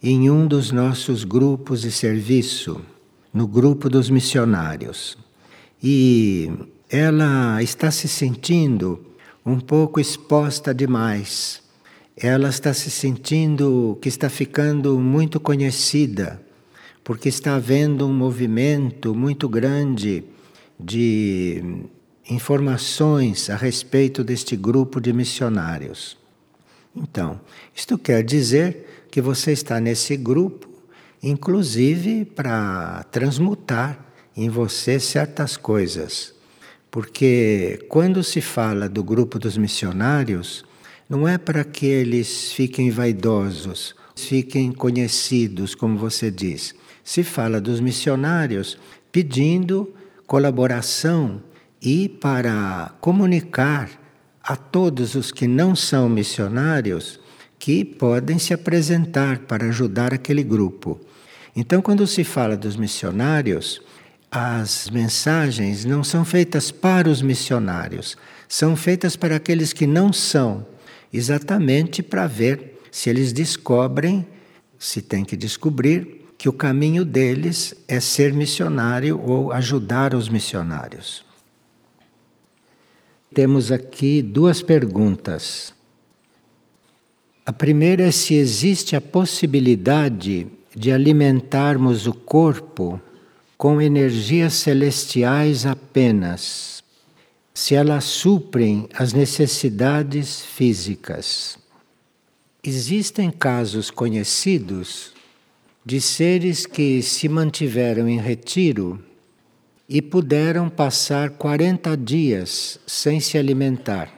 em 0.00 0.30
um 0.30 0.46
dos 0.46 0.70
nossos 0.70 1.24
grupos 1.24 1.80
de 1.80 1.90
serviço, 1.90 2.80
no 3.34 3.48
grupo 3.48 3.90
dos 3.90 4.08
missionários. 4.08 5.18
E 5.82 6.48
ela 6.88 7.60
está 7.60 7.90
se 7.90 8.06
sentindo 8.06 9.04
um 9.44 9.58
pouco 9.58 9.98
exposta 9.98 10.72
demais. 10.72 11.61
Ela 12.16 12.50
está 12.50 12.74
se 12.74 12.90
sentindo 12.90 13.98
que 14.00 14.08
está 14.08 14.28
ficando 14.28 14.98
muito 14.98 15.40
conhecida, 15.40 16.40
porque 17.02 17.28
está 17.28 17.56
havendo 17.56 18.06
um 18.06 18.12
movimento 18.12 19.14
muito 19.14 19.48
grande 19.48 20.24
de 20.78 21.62
informações 22.28 23.48
a 23.50 23.56
respeito 23.56 24.22
deste 24.22 24.56
grupo 24.56 25.00
de 25.00 25.12
missionários. 25.12 26.16
Então, 26.94 27.40
isto 27.74 27.96
quer 27.96 28.22
dizer 28.22 29.06
que 29.10 29.20
você 29.20 29.52
está 29.52 29.80
nesse 29.80 30.16
grupo, 30.16 30.68
inclusive 31.22 32.24
para 32.24 33.04
transmutar 33.04 34.04
em 34.36 34.48
você 34.50 35.00
certas 35.00 35.56
coisas. 35.56 36.34
Porque 36.90 37.86
quando 37.88 38.22
se 38.22 38.42
fala 38.42 38.88
do 38.88 39.02
grupo 39.02 39.38
dos 39.38 39.56
missionários, 39.56 40.64
não 41.12 41.28
é 41.28 41.36
para 41.36 41.62
que 41.62 41.84
eles 41.84 42.54
fiquem 42.54 42.90
vaidosos, 42.90 43.94
fiquem 44.16 44.72
conhecidos, 44.72 45.74
como 45.74 45.98
você 45.98 46.30
diz. 46.30 46.74
Se 47.04 47.22
fala 47.22 47.60
dos 47.60 47.80
missionários 47.80 48.78
pedindo 49.12 49.92
colaboração 50.26 51.42
e 51.82 52.08
para 52.08 52.94
comunicar 52.98 53.90
a 54.42 54.56
todos 54.56 55.14
os 55.14 55.30
que 55.30 55.46
não 55.46 55.76
são 55.76 56.08
missionários 56.08 57.20
que 57.58 57.84
podem 57.84 58.38
se 58.38 58.54
apresentar 58.54 59.40
para 59.40 59.66
ajudar 59.66 60.14
aquele 60.14 60.42
grupo. 60.42 60.98
Então, 61.54 61.82
quando 61.82 62.06
se 62.06 62.24
fala 62.24 62.56
dos 62.56 62.74
missionários, 62.74 63.82
as 64.30 64.88
mensagens 64.88 65.84
não 65.84 66.02
são 66.02 66.24
feitas 66.24 66.70
para 66.70 67.06
os 67.06 67.20
missionários, 67.20 68.16
são 68.48 68.74
feitas 68.74 69.14
para 69.14 69.36
aqueles 69.36 69.74
que 69.74 69.86
não 69.86 70.10
são 70.10 70.71
exatamente 71.12 72.02
para 72.02 72.26
ver 72.26 72.80
se 72.90 73.10
eles 73.10 73.32
descobrem, 73.32 74.26
se 74.78 75.02
tem 75.02 75.24
que 75.24 75.36
descobrir, 75.36 76.26
que 76.38 76.48
o 76.48 76.52
caminho 76.52 77.04
deles 77.04 77.74
é 77.86 78.00
ser 78.00 78.32
missionário 78.32 79.20
ou 79.20 79.52
ajudar 79.52 80.14
os 80.14 80.28
missionários. 80.28 81.24
Temos 83.32 83.70
aqui 83.70 84.20
duas 84.20 84.60
perguntas. 84.60 85.72
A 87.46 87.52
primeira 87.52 88.04
é 88.04 88.10
se 88.10 88.34
existe 88.34 88.94
a 88.94 89.00
possibilidade 89.00 90.46
de 90.74 90.92
alimentarmos 90.92 92.06
o 92.06 92.12
corpo 92.12 93.00
com 93.56 93.80
energias 93.80 94.54
celestiais 94.54 95.64
apenas, 95.64 96.81
se 97.54 97.74
elas 97.74 98.04
suprem 98.04 98.88
as 98.94 99.12
necessidades 99.12 100.40
físicas. 100.40 101.58
Existem 102.62 103.30
casos 103.30 103.90
conhecidos 103.90 105.12
de 105.84 106.00
seres 106.00 106.64
que 106.64 107.02
se 107.02 107.28
mantiveram 107.28 108.08
em 108.08 108.18
retiro 108.18 109.02
e 109.88 110.00
puderam 110.00 110.70
passar 110.70 111.30
40 111.30 111.96
dias 111.96 112.78
sem 112.86 113.20
se 113.20 113.36
alimentar. 113.36 114.10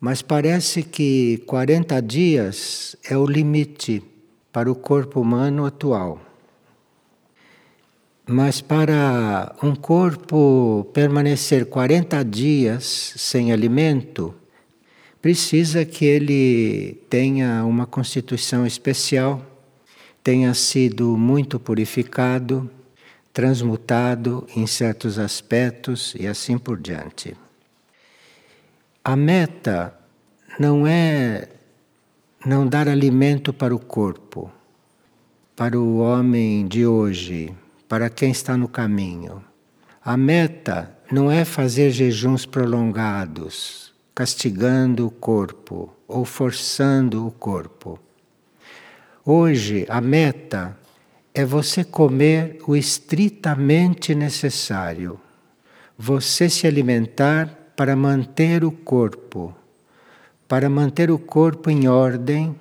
Mas 0.00 0.22
parece 0.22 0.82
que 0.82 1.38
40 1.46 2.00
dias 2.00 2.96
é 3.04 3.16
o 3.16 3.26
limite 3.26 4.02
para 4.50 4.70
o 4.70 4.74
corpo 4.74 5.20
humano 5.20 5.64
atual. 5.64 6.31
Mas 8.26 8.60
para 8.60 9.54
um 9.62 9.74
corpo 9.74 10.88
permanecer 10.94 11.66
40 11.66 12.24
dias 12.24 13.14
sem 13.16 13.52
alimento, 13.52 14.32
precisa 15.20 15.84
que 15.84 16.04
ele 16.04 17.02
tenha 17.10 17.64
uma 17.64 17.84
constituição 17.84 18.64
especial, 18.64 19.44
tenha 20.22 20.54
sido 20.54 21.16
muito 21.16 21.58
purificado, 21.58 22.70
transmutado 23.32 24.46
em 24.54 24.68
certos 24.68 25.18
aspectos 25.18 26.14
e 26.16 26.26
assim 26.26 26.56
por 26.58 26.78
diante. 26.78 27.36
A 29.04 29.16
meta 29.16 29.92
não 30.60 30.86
é 30.86 31.48
não 32.46 32.66
dar 32.66 32.88
alimento 32.88 33.52
para 33.52 33.74
o 33.74 33.80
corpo, 33.80 34.48
para 35.56 35.78
o 35.78 35.98
homem 35.98 36.68
de 36.68 36.86
hoje, 36.86 37.52
para 37.92 38.08
quem 38.08 38.30
está 38.30 38.56
no 38.56 38.68
caminho. 38.68 39.44
A 40.02 40.16
meta 40.16 40.96
não 41.10 41.30
é 41.30 41.44
fazer 41.44 41.90
jejuns 41.90 42.46
prolongados, 42.46 43.92
castigando 44.14 45.06
o 45.06 45.10
corpo 45.10 45.94
ou 46.08 46.24
forçando 46.24 47.26
o 47.26 47.30
corpo. 47.30 47.98
Hoje, 49.22 49.84
a 49.90 50.00
meta 50.00 50.74
é 51.34 51.44
você 51.44 51.84
comer 51.84 52.60
o 52.66 52.74
estritamente 52.74 54.14
necessário, 54.14 55.20
você 55.98 56.48
se 56.48 56.66
alimentar 56.66 57.74
para 57.76 57.94
manter 57.94 58.64
o 58.64 58.72
corpo 58.72 59.54
para 60.48 60.70
manter 60.70 61.10
o 61.10 61.18
corpo 61.18 61.68
em 61.68 61.88
ordem, 61.88 62.56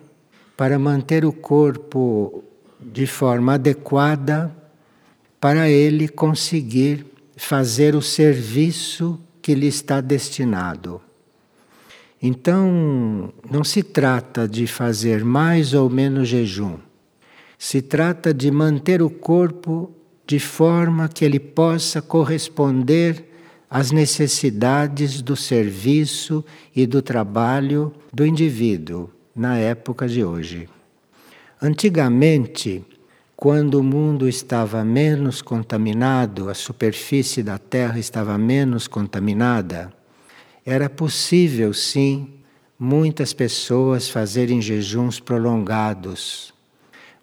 para 0.58 0.78
manter 0.78 1.24
o 1.24 1.32
corpo 1.32 2.44
de 2.82 3.08
forma 3.08 3.54
adequada, 3.54 4.61
para 5.42 5.68
ele 5.68 6.08
conseguir 6.08 7.04
fazer 7.36 7.96
o 7.96 8.02
serviço 8.02 9.20
que 9.42 9.56
lhe 9.56 9.68
está 9.68 10.00
destinado. 10.00 11.02
Então, 12.22 13.34
não 13.50 13.64
se 13.64 13.82
trata 13.82 14.48
de 14.48 14.68
fazer 14.68 15.26
mais 15.26 15.74
ou 15.74 15.90
menos 15.90 16.28
jejum. 16.28 16.78
Se 17.58 17.82
trata 17.82 18.32
de 18.32 18.52
manter 18.52 19.02
o 19.02 19.10
corpo 19.10 19.92
de 20.28 20.38
forma 20.38 21.10
que 21.10 21.26
ele 21.26 21.40
possa 21.40 22.02
corresponder 22.02 23.26
as 23.68 23.90
necessidades 23.90 25.24
do 25.24 25.36
serviço 25.36 26.46
e 26.76 26.86
do 26.86 27.02
trabalho 27.02 27.92
do 28.14 28.24
indivíduo 28.26 29.10
na 29.36 29.58
época 29.58 30.08
de 30.08 30.24
hoje. 30.24 30.70
Antigamente, 31.60 32.86
quando 33.42 33.80
o 33.80 33.84
mundo 33.84 34.30
estava 34.30 34.86
menos 34.86 35.42
contaminado, 35.42 36.48
a 36.48 36.54
superfície 36.54 37.42
da 37.42 37.58
Terra 37.58 37.98
estava 37.98 38.38
menos 38.38 38.88
contaminada, 38.88 39.92
era 40.64 40.88
possível 40.88 41.74
sim 41.74 42.36
muitas 42.78 43.34
pessoas 43.34 44.08
fazerem 44.08 44.62
jejuns 44.62 45.20
prolongados. 45.20 46.54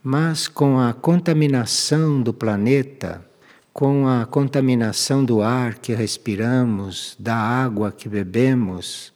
Mas 0.02 0.48
com 0.48 0.80
a 0.80 0.92
contaminação 0.92 2.20
do 2.20 2.34
planeta, 2.34 3.24
com 3.72 4.08
a 4.08 4.26
contaminação 4.26 5.24
do 5.24 5.40
ar 5.40 5.76
que 5.76 5.94
respiramos, 5.94 7.14
da 7.16 7.36
água 7.36 7.92
que 7.92 8.08
bebemos 8.08 9.12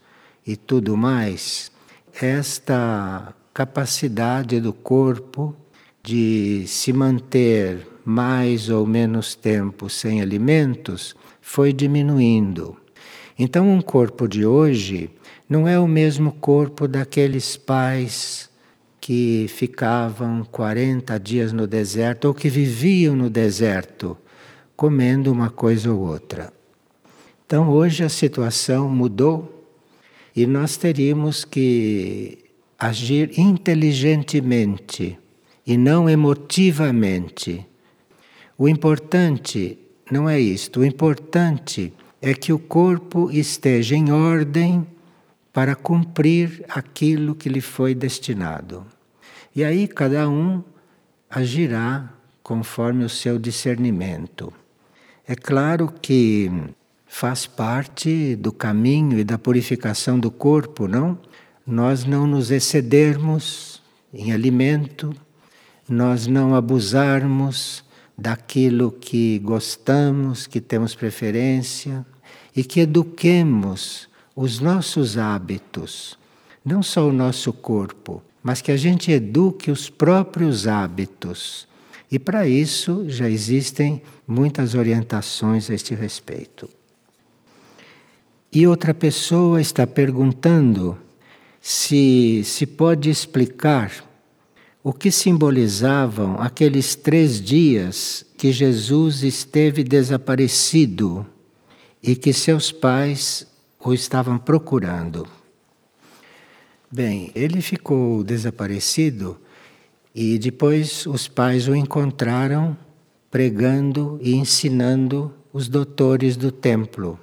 e 0.47 0.57
tudo 0.57 0.97
mais, 0.97 1.73
esta 2.15 3.35
capacidade 3.53 4.61
do 4.61 4.73
corpo 4.73 5.57
de 6.03 6.65
se 6.67 6.93
manter 6.93 7.87
mais 8.05 8.69
ou 8.69 8.87
menos 8.87 9.35
tempo 9.35 9.89
sem 9.89 10.21
alimentos 10.21 11.15
foi 11.41 11.73
diminuindo. 11.73 12.77
Então, 13.39 13.71
um 13.71 13.81
corpo 13.81 14.27
de 14.27 14.45
hoje 14.45 15.11
não 15.49 15.67
é 15.69 15.79
o 15.79 15.87
mesmo 15.87 16.33
corpo 16.33 16.89
daqueles 16.89 17.57
pais 17.57 18.51
que 19.01 19.47
ficavam 19.49 20.45
40 20.45 21.19
dias 21.19 21.53
no 21.53 21.67
deserto 21.67 22.27
ou 22.27 22.35
que 22.35 22.49
viviam 22.49 23.17
no 23.17 23.29
deserto 23.29 24.17
comendo 24.77 25.31
uma 25.31 25.51
coisa 25.51 25.93
ou 25.93 26.01
outra. 26.01 26.53
Então 27.45 27.69
hoje 27.69 28.03
a 28.03 28.09
situação 28.09 28.89
mudou 28.89 29.69
e 30.35 30.47
nós 30.47 30.77
teríamos 30.77 31.45
que 31.45 32.39
agir 32.79 33.39
inteligentemente 33.39 35.19
e 35.67 35.77
não 35.77 36.09
emotivamente. 36.09 37.67
O 38.59 38.69
importante 38.69 39.79
não 40.11 40.29
é 40.29 40.39
isto, 40.39 40.81
o 40.81 40.85
importante 40.85 41.93
é 42.21 42.35
que 42.35 42.53
o 42.53 42.59
corpo 42.59 43.31
esteja 43.31 43.97
em 43.97 44.13
ordem 44.13 44.87
para 45.53 45.75
cumprir 45.75 46.65
aquilo 46.69 47.35
que 47.35 47.49
lhe 47.49 47.61
foi 47.61 47.95
destinado. 47.95 48.87
E 49.55 49.63
aí 49.63 49.87
cada 49.87 50.29
um 50.29 50.63
agirá 51.29 52.11
conforme 52.43 53.05
o 53.05 53.09
seu 53.09 53.39
discernimento. 53.39 54.53
É 55.27 55.35
claro 55.35 55.93
que 56.01 56.51
faz 57.07 57.47
parte 57.47 58.35
do 58.37 58.51
caminho 58.51 59.19
e 59.19 59.25
da 59.25 59.39
purificação 59.39 60.19
do 60.19 60.31
corpo, 60.31 60.89
não? 60.89 61.19
Nós 61.67 62.05
não 62.05 62.27
nos 62.27 62.51
excedermos 62.51 63.83
em 64.13 64.33
alimento, 64.33 65.15
nós 65.93 66.27
não 66.27 66.55
abusarmos 66.55 67.85
daquilo 68.17 68.91
que 68.91 69.39
gostamos, 69.39 70.47
que 70.47 70.61
temos 70.61 70.95
preferência 70.95 72.05
e 72.55 72.65
que 72.65 72.81
eduquemos 72.81 74.09
os 74.35 74.59
nossos 74.59 75.19
hábitos, 75.19 76.19
não 76.65 76.83
só 76.83 77.07
o 77.07 77.13
nosso 77.13 77.53
corpo, 77.53 78.23
mas 78.43 78.61
que 78.61 78.73
a 78.73 78.77
gente 78.77 79.13
eduque 79.13 79.71
os 79.71 79.91
próprios 79.91 80.67
hábitos 80.67 81.69
e 82.11 82.19
para 82.19 82.47
isso 82.47 83.05
já 83.09 83.29
existem 83.29 84.03
muitas 84.27 84.75
orientações 84.75 85.71
a 85.71 85.75
este 85.75 85.95
respeito. 85.95 86.69
E 88.53 88.67
outra 88.67 88.93
pessoa 88.93 89.61
está 89.61 89.87
perguntando 89.87 90.99
se 91.61 92.43
se 92.45 92.67
pode 92.67 93.09
explicar 93.09 94.12
o 94.83 94.93
que 94.93 95.13
simbolizavam 95.13 96.37
aqueles 96.41 96.97
três 96.97 97.41
dias 97.41 98.27
que 98.37 98.51
Jesus 98.51 99.23
esteve 99.23 99.85
desaparecido 99.85 101.25
e 102.03 102.17
que 102.17 102.33
seus 102.33 102.73
pais 102.73 103.47
o 103.79 103.93
estavam 103.93 104.39
procurando. 104.39 105.27
Bem, 106.91 107.31
ele 107.35 107.61
ficou 107.63 108.25
desaparecido 108.25 109.39
e 110.15 110.37
depois 110.39 111.07
os 111.07 111.29
pais 111.29 111.69
o 111.69 111.77
encontraram 111.77 112.77
pregando 113.31 114.19
e 114.21 114.35
ensinando 114.35 115.33
os 115.53 115.69
doutores 115.69 116.37
do 116.37 116.51
templo. 116.51 117.19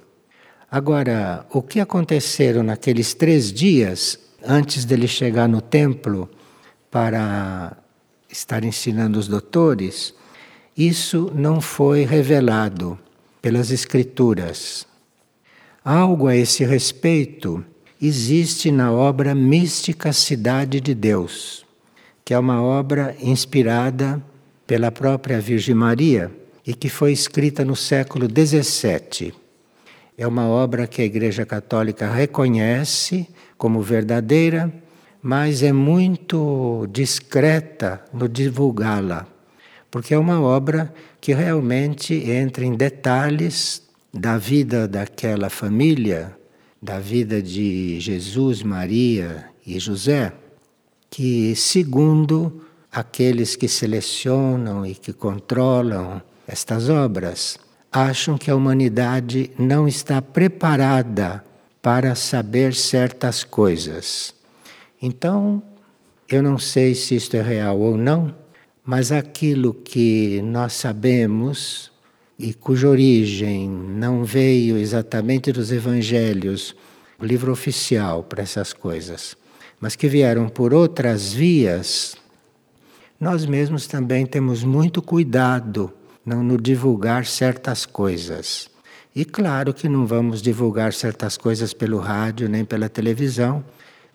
Agora, 0.70 1.46
o 1.50 1.62
que 1.62 1.78
aconteceram 1.78 2.62
naqueles 2.62 3.12
três 3.12 3.52
dias 3.52 4.18
antes 4.42 4.84
dele 4.84 5.06
chegar 5.06 5.48
no 5.48 5.60
templo 5.60 6.28
para 6.90 7.76
estar 8.28 8.64
ensinando 8.64 9.18
os 9.18 9.28
doutores, 9.28 10.14
isso 10.76 11.30
não 11.34 11.60
foi 11.60 12.04
revelado 12.04 12.98
pelas 13.42 13.70
Escrituras. 13.70 14.86
Algo 15.84 16.26
a 16.26 16.36
esse 16.36 16.64
respeito 16.64 17.64
existe 18.00 18.70
na 18.70 18.92
obra 18.92 19.34
Mística 19.34 20.12
Cidade 20.12 20.80
de 20.80 20.94
Deus, 20.94 21.64
que 22.24 22.32
é 22.32 22.38
uma 22.38 22.62
obra 22.62 23.16
inspirada 23.20 24.22
pela 24.66 24.90
própria 24.90 25.40
Virgem 25.40 25.74
Maria 25.74 26.30
e 26.66 26.74
que 26.74 26.88
foi 26.88 27.12
escrita 27.12 27.64
no 27.64 27.74
século 27.74 28.26
XVII. 28.26 29.34
É 30.16 30.26
uma 30.26 30.46
obra 30.46 30.86
que 30.86 31.02
a 31.02 31.04
Igreja 31.04 31.46
Católica 31.46 32.10
reconhece 32.10 33.26
como 33.56 33.82
verdadeira, 33.82 34.72
mas 35.22 35.62
é 35.62 35.72
muito 35.72 36.86
discreta 36.90 38.02
no 38.12 38.28
divulgá-la, 38.28 39.26
porque 39.90 40.14
é 40.14 40.18
uma 40.18 40.40
obra 40.40 40.92
que 41.20 41.34
realmente 41.34 42.14
entra 42.14 42.64
em 42.64 42.74
detalhes 42.74 43.82
da 44.12 44.38
vida 44.38 44.88
daquela 44.88 45.50
família, 45.50 46.36
da 46.80 46.98
vida 46.98 47.42
de 47.42 48.00
Jesus, 48.00 48.62
Maria 48.62 49.46
e 49.66 49.78
José, 49.78 50.32
que, 51.10 51.54
segundo 51.54 52.62
aqueles 52.90 53.54
que 53.54 53.68
selecionam 53.68 54.86
e 54.86 54.94
que 54.94 55.12
controlam 55.12 56.22
estas 56.46 56.88
obras, 56.88 57.58
acham 57.92 58.38
que 58.38 58.50
a 58.50 58.56
humanidade 58.56 59.50
não 59.58 59.86
está 59.86 60.22
preparada 60.22 61.44
para 61.82 62.14
saber 62.14 62.74
certas 62.74 63.44
coisas. 63.44 64.39
Então, 65.02 65.62
eu 66.28 66.42
não 66.42 66.58
sei 66.58 66.94
se 66.94 67.16
isto 67.16 67.36
é 67.36 67.42
real 67.42 67.78
ou 67.78 67.96
não, 67.96 68.34
mas 68.84 69.10
aquilo 69.10 69.72
que 69.72 70.42
nós 70.42 70.74
sabemos 70.74 71.90
e 72.38 72.52
cuja 72.52 72.88
origem 72.88 73.68
não 73.68 74.24
veio 74.24 74.76
exatamente 74.76 75.52
dos 75.52 75.70
evangelhos, 75.72 76.74
o 77.18 77.24
livro 77.24 77.52
oficial 77.52 78.22
para 78.22 78.42
essas 78.42 78.72
coisas, 78.72 79.36
mas 79.80 79.94
que 79.94 80.08
vieram 80.08 80.48
por 80.48 80.72
outras 80.72 81.32
vias, 81.32 82.16
nós 83.18 83.44
mesmos 83.44 83.86
também 83.86 84.24
temos 84.24 84.64
muito 84.64 85.02
cuidado 85.02 85.92
não 86.24 86.42
no 86.42 86.60
divulgar 86.60 87.26
certas 87.26 87.84
coisas. 87.84 88.70
E 89.14 89.24
claro 89.24 89.74
que 89.74 89.88
não 89.88 90.06
vamos 90.06 90.40
divulgar 90.40 90.92
certas 90.92 91.36
coisas 91.36 91.74
pelo 91.74 91.98
rádio 91.98 92.48
nem 92.48 92.64
pela 92.64 92.88
televisão, 92.88 93.64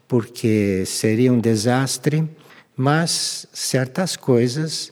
porque 0.08 0.84
seria 0.86 1.32
um 1.32 1.39
desastre, 1.39 2.28
mas 2.76 3.48
certas 3.54 4.15
coisas 4.15 4.91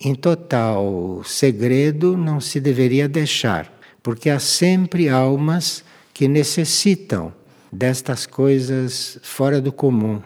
em 0.00 0.14
total 0.14 1.22
segredo 1.24 2.16
não 2.16 2.40
se 2.40 2.60
deveria 2.60 3.08
deixar, 3.08 3.72
porque 4.02 4.28
há 4.28 4.38
sempre 4.38 5.08
almas 5.08 5.84
que 6.12 6.26
necessitam 6.26 7.32
destas 7.72 8.26
coisas 8.26 9.18
fora 9.22 9.60
do 9.60 9.72
comum. 9.72 10.20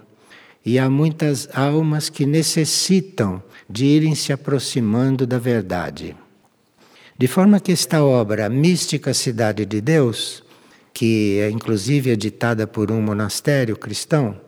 E 0.64 0.78
há 0.78 0.90
muitas 0.90 1.48
almas 1.54 2.08
que 2.08 2.26
necessitam 2.26 3.40
de 3.70 3.84
irem 3.84 4.14
se 4.14 4.32
aproximando 4.32 5.26
da 5.26 5.38
verdade. 5.38 6.16
De 7.16 7.28
forma 7.28 7.60
que 7.60 7.72
esta 7.72 8.02
obra, 8.02 8.48
Mística 8.48 9.14
Cidade 9.14 9.64
de 9.64 9.80
Deus, 9.80 10.42
que 10.96 11.40
é 11.40 11.50
inclusive 11.50 12.08
editada 12.08 12.66
por 12.66 12.90
um 12.90 13.02
monastério 13.02 13.76
cristão, 13.76 14.40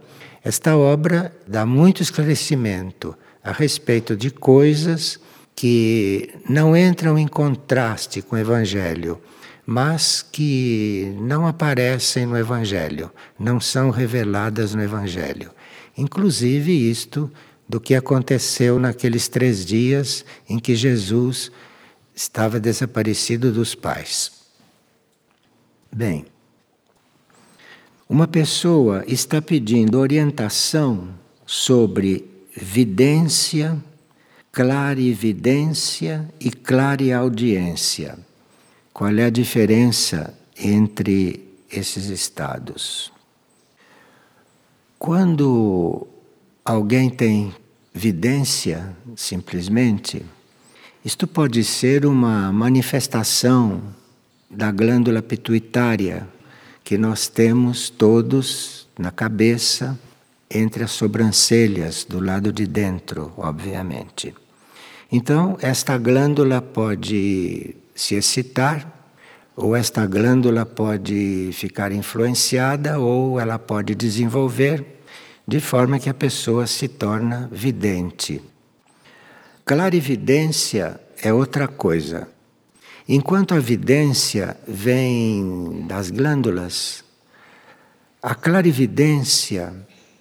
esta 0.43 0.75
obra 0.79 1.31
dá 1.47 1.67
muito 1.67 2.03
esclarecimento 2.03 3.15
a 3.45 3.53
respeito 3.53 4.17
de 4.17 4.31
coisas 4.31 5.21
que 5.55 6.31
não 6.49 6.75
entram 6.75 7.19
em 7.19 7.29
contraste 7.29 8.23
com 8.23 8.35
o 8.35 8.39
Evangelho, 8.39 9.21
mas 9.67 10.23
que 10.23 11.15
não 11.21 11.47
aparecem 11.47 12.25
no 12.25 12.39
Evangelho, 12.39 13.13
não 13.39 13.61
são 13.61 13.91
reveladas 13.91 14.75
no 14.75 14.83
Evangelho. 14.83 15.51
Inclusive 15.99 16.73
isto 16.73 17.31
do 17.69 17.79
que 17.79 17.95
aconteceu 17.95 18.79
naqueles 18.79 19.29
três 19.29 19.67
dias 19.67 20.25
em 20.49 20.59
que 20.59 20.75
Jesus 20.75 21.53
estava 22.15 22.59
desaparecido 22.59 23.53
dos 23.53 23.75
pais. 23.75 24.33
Bem, 25.93 26.25
uma 28.09 28.27
pessoa 28.27 29.05
está 29.07 29.43
pedindo 29.43 29.99
orientação 29.99 31.09
sobre 31.45 32.25
vidência, 32.57 33.77
clarividência 34.51 36.27
e 36.41 36.51
clareaudiência. 36.51 38.19
Qual 38.95 39.11
é 39.11 39.27
a 39.27 39.31
diferença 39.31 40.35
entre 40.59 41.45
esses 41.71 42.07
estados? 42.07 43.13
Quando 44.99 46.07
alguém 46.65 47.11
tem 47.11 47.55
vidência, 47.93 48.97
simplesmente, 49.15 50.25
isto 51.05 51.27
pode 51.27 51.63
ser 51.63 52.07
uma 52.07 52.51
manifestação 52.53 53.83
da 54.51 54.73
glândula 54.73 55.21
pituitária 55.21 56.27
que 56.89 56.97
nós 56.97 57.29
temos 57.29 57.91
todos 57.91 58.89
na 58.99 59.11
cabeça, 59.11 59.95
entre 60.51 60.83
as 60.83 60.91
sobrancelhas, 60.91 62.03
do 62.03 62.19
lado 62.19 62.51
de 62.51 62.67
dentro, 62.67 63.31
obviamente. 63.37 64.35
Então, 65.13 65.59
esta 65.61 65.99
glândula 65.99 66.63
pode 66.63 67.77
se 67.95 68.15
excitar, 68.15 68.91
ou 69.55 69.77
esta 69.77 70.07
glândula 70.07 70.65
pode 70.65 71.51
ficar 71.53 71.93
influenciada, 71.93 72.99
ou 72.99 73.39
ela 73.39 73.59
pode 73.59 73.95
desenvolver, 73.95 75.03
de 75.47 75.61
forma 75.61 75.99
que 75.99 76.09
a 76.09 76.15
pessoa 76.15 76.67
se 76.67 76.89
torna 76.89 77.51
vidente. 77.53 78.41
Clarividência 79.63 80.99
é 81.23 81.31
outra 81.35 81.69
coisa. 81.69 82.27
Enquanto 83.11 83.55
a 83.55 83.59
vidência 83.59 84.55
vem 84.69 85.87
das 85.89 86.11
glândulas, 86.11 87.03
a 88.23 88.35
clarividência, 88.35 89.73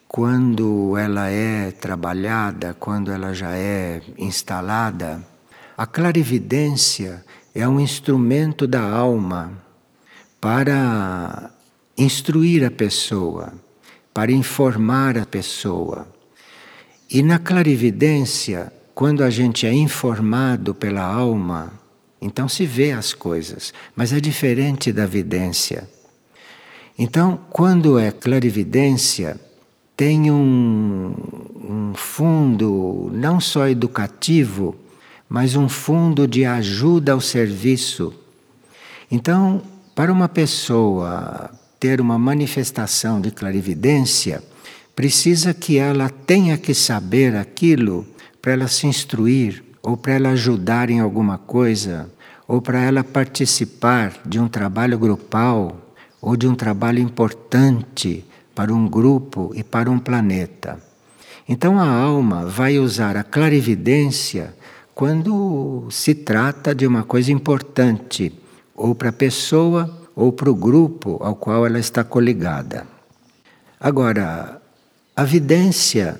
quando 0.07 0.95
ela 0.95 1.27
é 1.27 1.69
trabalhada, 1.71 2.73
quando 2.79 3.11
ela 3.11 3.33
já 3.33 3.57
é 3.57 4.01
instalada, 4.17 5.21
a 5.75 5.85
clarividência 5.85 7.25
é 7.53 7.67
um 7.67 7.77
instrumento 7.77 8.65
da 8.65 8.81
alma 8.81 9.51
para 10.39 11.51
instruir 11.97 12.63
a 12.63 12.71
pessoa, 12.71 13.51
para 14.13 14.31
informar 14.31 15.17
a 15.17 15.25
pessoa. 15.25 16.07
E 17.11 17.21
na 17.21 17.37
clarividência, 17.37 18.71
quando 18.95 19.25
a 19.25 19.29
gente 19.29 19.67
é 19.67 19.73
informado 19.73 20.73
pela 20.73 21.03
alma, 21.03 21.85
então 22.21 22.47
se 22.47 22.65
vê 22.65 22.91
as 22.91 23.13
coisas, 23.13 23.73
mas 23.95 24.11
é 24.11 24.19
diferente 24.19 24.91
da 24.91 25.05
vidência. 25.05 25.87
Então, 26.97 27.39
quando 27.49 27.99
é 27.99 28.11
clarividência, 28.11 29.39
tem 29.95 30.31
um, 30.31 31.13
um 31.63 31.93
fundo 31.95 33.09
não 33.13 33.39
só 33.39 33.67
educativo, 33.67 34.75
mas 35.29 35.55
um 35.55 35.69
fundo 35.69 36.27
de 36.27 36.45
ajuda 36.45 37.11
ao 37.11 37.21
serviço. 37.21 38.13
Então, 39.11 39.61
para 39.93 40.11
uma 40.11 40.27
pessoa 40.27 41.51
ter 41.79 42.01
uma 42.01 42.17
manifestação 42.17 43.21
de 43.21 43.31
clarividência, 43.31 44.43
precisa 44.95 45.53
que 45.53 45.77
ela 45.77 46.09
tenha 46.09 46.57
que 46.57 46.73
saber 46.73 47.35
aquilo 47.35 48.05
para 48.41 48.53
ela 48.53 48.67
se 48.67 48.87
instruir, 48.87 49.63
ou 49.87 49.95
para 49.95 50.15
ela 50.15 50.29
ajudar 50.31 50.89
em 50.89 50.99
alguma 50.99 51.37
coisa, 51.37 52.11
ou 52.45 52.61
para 52.61 52.81
ela 52.81 53.05
participar 53.05 54.19
de 54.25 54.37
um 54.37 54.45
trabalho 54.45 54.99
grupal, 54.99 55.77
ou 56.21 56.35
de 56.35 56.45
um 56.45 56.53
trabalho 56.53 56.99
importante 56.99 58.25
para 58.53 58.73
um 58.73 58.85
grupo 58.85 59.53
e 59.55 59.63
para 59.63 59.89
um 59.89 59.97
planeta. 59.97 60.77
Então 61.47 61.79
a 61.79 61.87
alma 61.87 62.45
vai 62.45 62.77
usar 62.77 63.15
a 63.15 63.23
clarividência 63.23 64.53
quando 64.93 65.87
se 65.89 66.13
trata 66.13 66.75
de 66.75 66.85
uma 66.85 67.05
coisa 67.05 67.31
importante, 67.31 68.37
ou 68.75 68.93
para 68.93 69.07
a 69.07 69.13
pessoa 69.13 70.01
ou 70.13 70.33
para 70.33 70.51
o 70.51 70.55
grupo 70.55 71.17
ao 71.21 71.33
qual 71.33 71.65
ela 71.65 71.79
está 71.79 72.03
coligada. 72.03 72.85
Agora, 73.79 74.61
a 75.15 75.23
vidência 75.23 76.19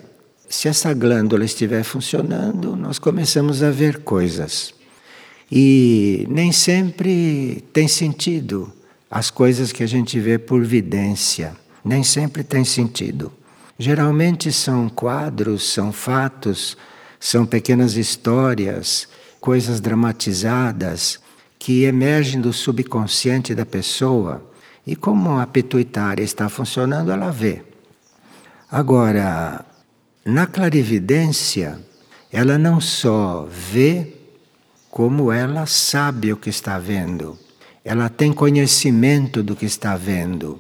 se 0.49 0.67
essa 0.67 0.93
glândula 0.93 1.43
estiver 1.45 1.83
funcionando, 1.83 2.75
nós 2.75 2.99
começamos 2.99 3.61
a 3.61 3.69
ver 3.69 3.99
coisas. 3.99 4.73
E 5.51 6.25
nem 6.29 6.51
sempre 6.51 7.63
tem 7.73 7.87
sentido 7.87 8.71
as 9.09 9.29
coisas 9.29 9.71
que 9.71 9.83
a 9.83 9.87
gente 9.87 10.19
vê 10.19 10.37
por 10.37 10.63
vidência. 10.63 11.55
Nem 11.83 12.03
sempre 12.03 12.43
tem 12.43 12.65
sentido. 12.65 13.31
Geralmente 13.79 14.51
são 14.51 14.89
quadros, 14.89 15.71
são 15.71 15.91
fatos, 15.91 16.75
são 17.19 17.45
pequenas 17.45 17.95
histórias, 17.95 19.07
coisas 19.39 19.79
dramatizadas 19.79 21.19
que 21.59 21.83
emergem 21.83 22.39
do 22.39 22.53
subconsciente 22.53 23.55
da 23.55 23.65
pessoa 23.65 24.43
E 24.85 24.95
como 24.95 25.37
a 25.37 25.45
pituitária 25.45 26.23
está 26.23 26.47
funcionando, 26.47 27.11
ela 27.11 27.29
vê. 27.29 27.61
Agora, 28.71 29.65
na 30.27 30.45
clarividência, 30.45 31.79
ela 32.29 32.57
não 32.57 32.81
só 32.81 33.47
vê, 33.49 34.13
como 34.91 35.31
ela 35.31 35.65
sabe 35.65 36.33
o 36.33 36.35
que 36.35 36.49
está 36.49 36.77
vendo. 36.77 37.39
Ela 37.81 38.09
tem 38.09 38.33
conhecimento 38.33 39.41
do 39.41 39.55
que 39.55 39.65
está 39.65 39.95
vendo. 39.95 40.59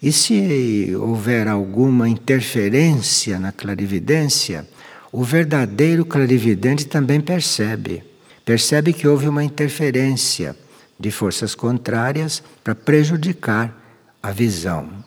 E 0.00 0.10
se 0.10 0.96
houver 0.98 1.48
alguma 1.48 2.08
interferência 2.08 3.38
na 3.38 3.52
clarividência, 3.52 4.66
o 5.12 5.22
verdadeiro 5.22 6.06
clarividente 6.06 6.86
também 6.86 7.20
percebe. 7.20 8.02
Percebe 8.42 8.94
que 8.94 9.06
houve 9.06 9.28
uma 9.28 9.44
interferência 9.44 10.56
de 10.98 11.10
forças 11.10 11.54
contrárias 11.54 12.42
para 12.62 12.74
prejudicar 12.74 13.78
a 14.22 14.30
visão. 14.30 15.03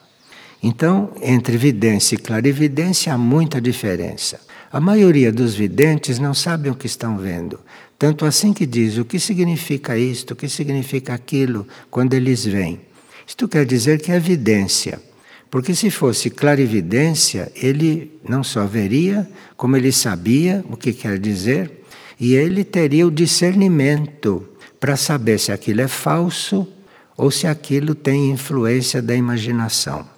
Então, 0.62 1.12
entre 1.22 1.56
vidência 1.58 2.16
e 2.16 2.18
clarividência 2.18 3.14
há 3.14 3.18
muita 3.18 3.62
diferença. 3.62 4.40
A 4.72 4.80
maioria 4.80 5.32
dos 5.32 5.56
videntes 5.56 6.20
não 6.20 6.34
sabem 6.34 6.72
o 6.72 6.76
que 6.76 6.88
estão 6.88 7.18
vendo. 7.18 7.60
Tanto 7.98 8.26
assim 8.26 8.54
que 8.54 8.66
diz 8.66 8.98
o 8.98 9.06
que 9.06 9.20
significa 9.20 9.98
isto, 9.98 10.32
o 10.32 10.36
que 10.36 10.50
significa 10.50 11.14
aquilo, 11.14 11.68
quando 11.90 12.14
eles 12.14 12.46
veem. 12.46 12.82
Isto 13.26 13.48
quer 13.48 13.66
dizer 13.66 14.02
que 14.02 14.12
é 14.12 14.16
evidência. 14.16 15.02
Porque 15.50 15.74
se 15.74 15.90
fosse 15.90 16.30
clarividência, 16.30 17.52
ele 17.56 18.20
não 18.28 18.44
só 18.44 18.66
veria, 18.66 19.28
como 19.56 19.78
ele 19.78 19.92
sabia 19.92 20.64
o 20.70 20.76
que 20.76 20.92
quer 20.92 21.18
dizer, 21.18 21.72
e 22.20 22.34
ele 22.34 22.64
teria 22.64 23.08
o 23.08 23.12
discernimento 23.12 24.48
para 24.80 24.98
saber 24.98 25.40
se 25.40 25.52
aquilo 25.52 25.82
é 25.82 25.88
falso 25.88 26.68
ou 27.16 27.32
se 27.32 27.48
aquilo 27.48 27.96
tem 27.96 28.32
influência 28.32 29.02
da 29.02 29.16
imaginação. 29.16 30.17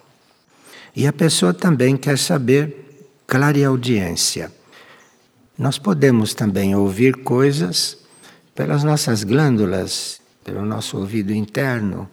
E 0.94 1.06
a 1.06 1.12
pessoa 1.12 1.54
também 1.54 1.96
quer 1.96 2.18
saber 2.18 3.04
clareaudiência. 3.26 4.50
Nós 5.56 5.78
podemos 5.78 6.34
também 6.34 6.74
ouvir 6.74 7.16
coisas 7.16 7.98
pelas 8.54 8.82
nossas 8.82 9.22
glândulas, 9.24 10.20
pelo 10.44 10.64
nosso 10.64 10.98
ouvido 10.98 11.32
interno, 11.32 12.08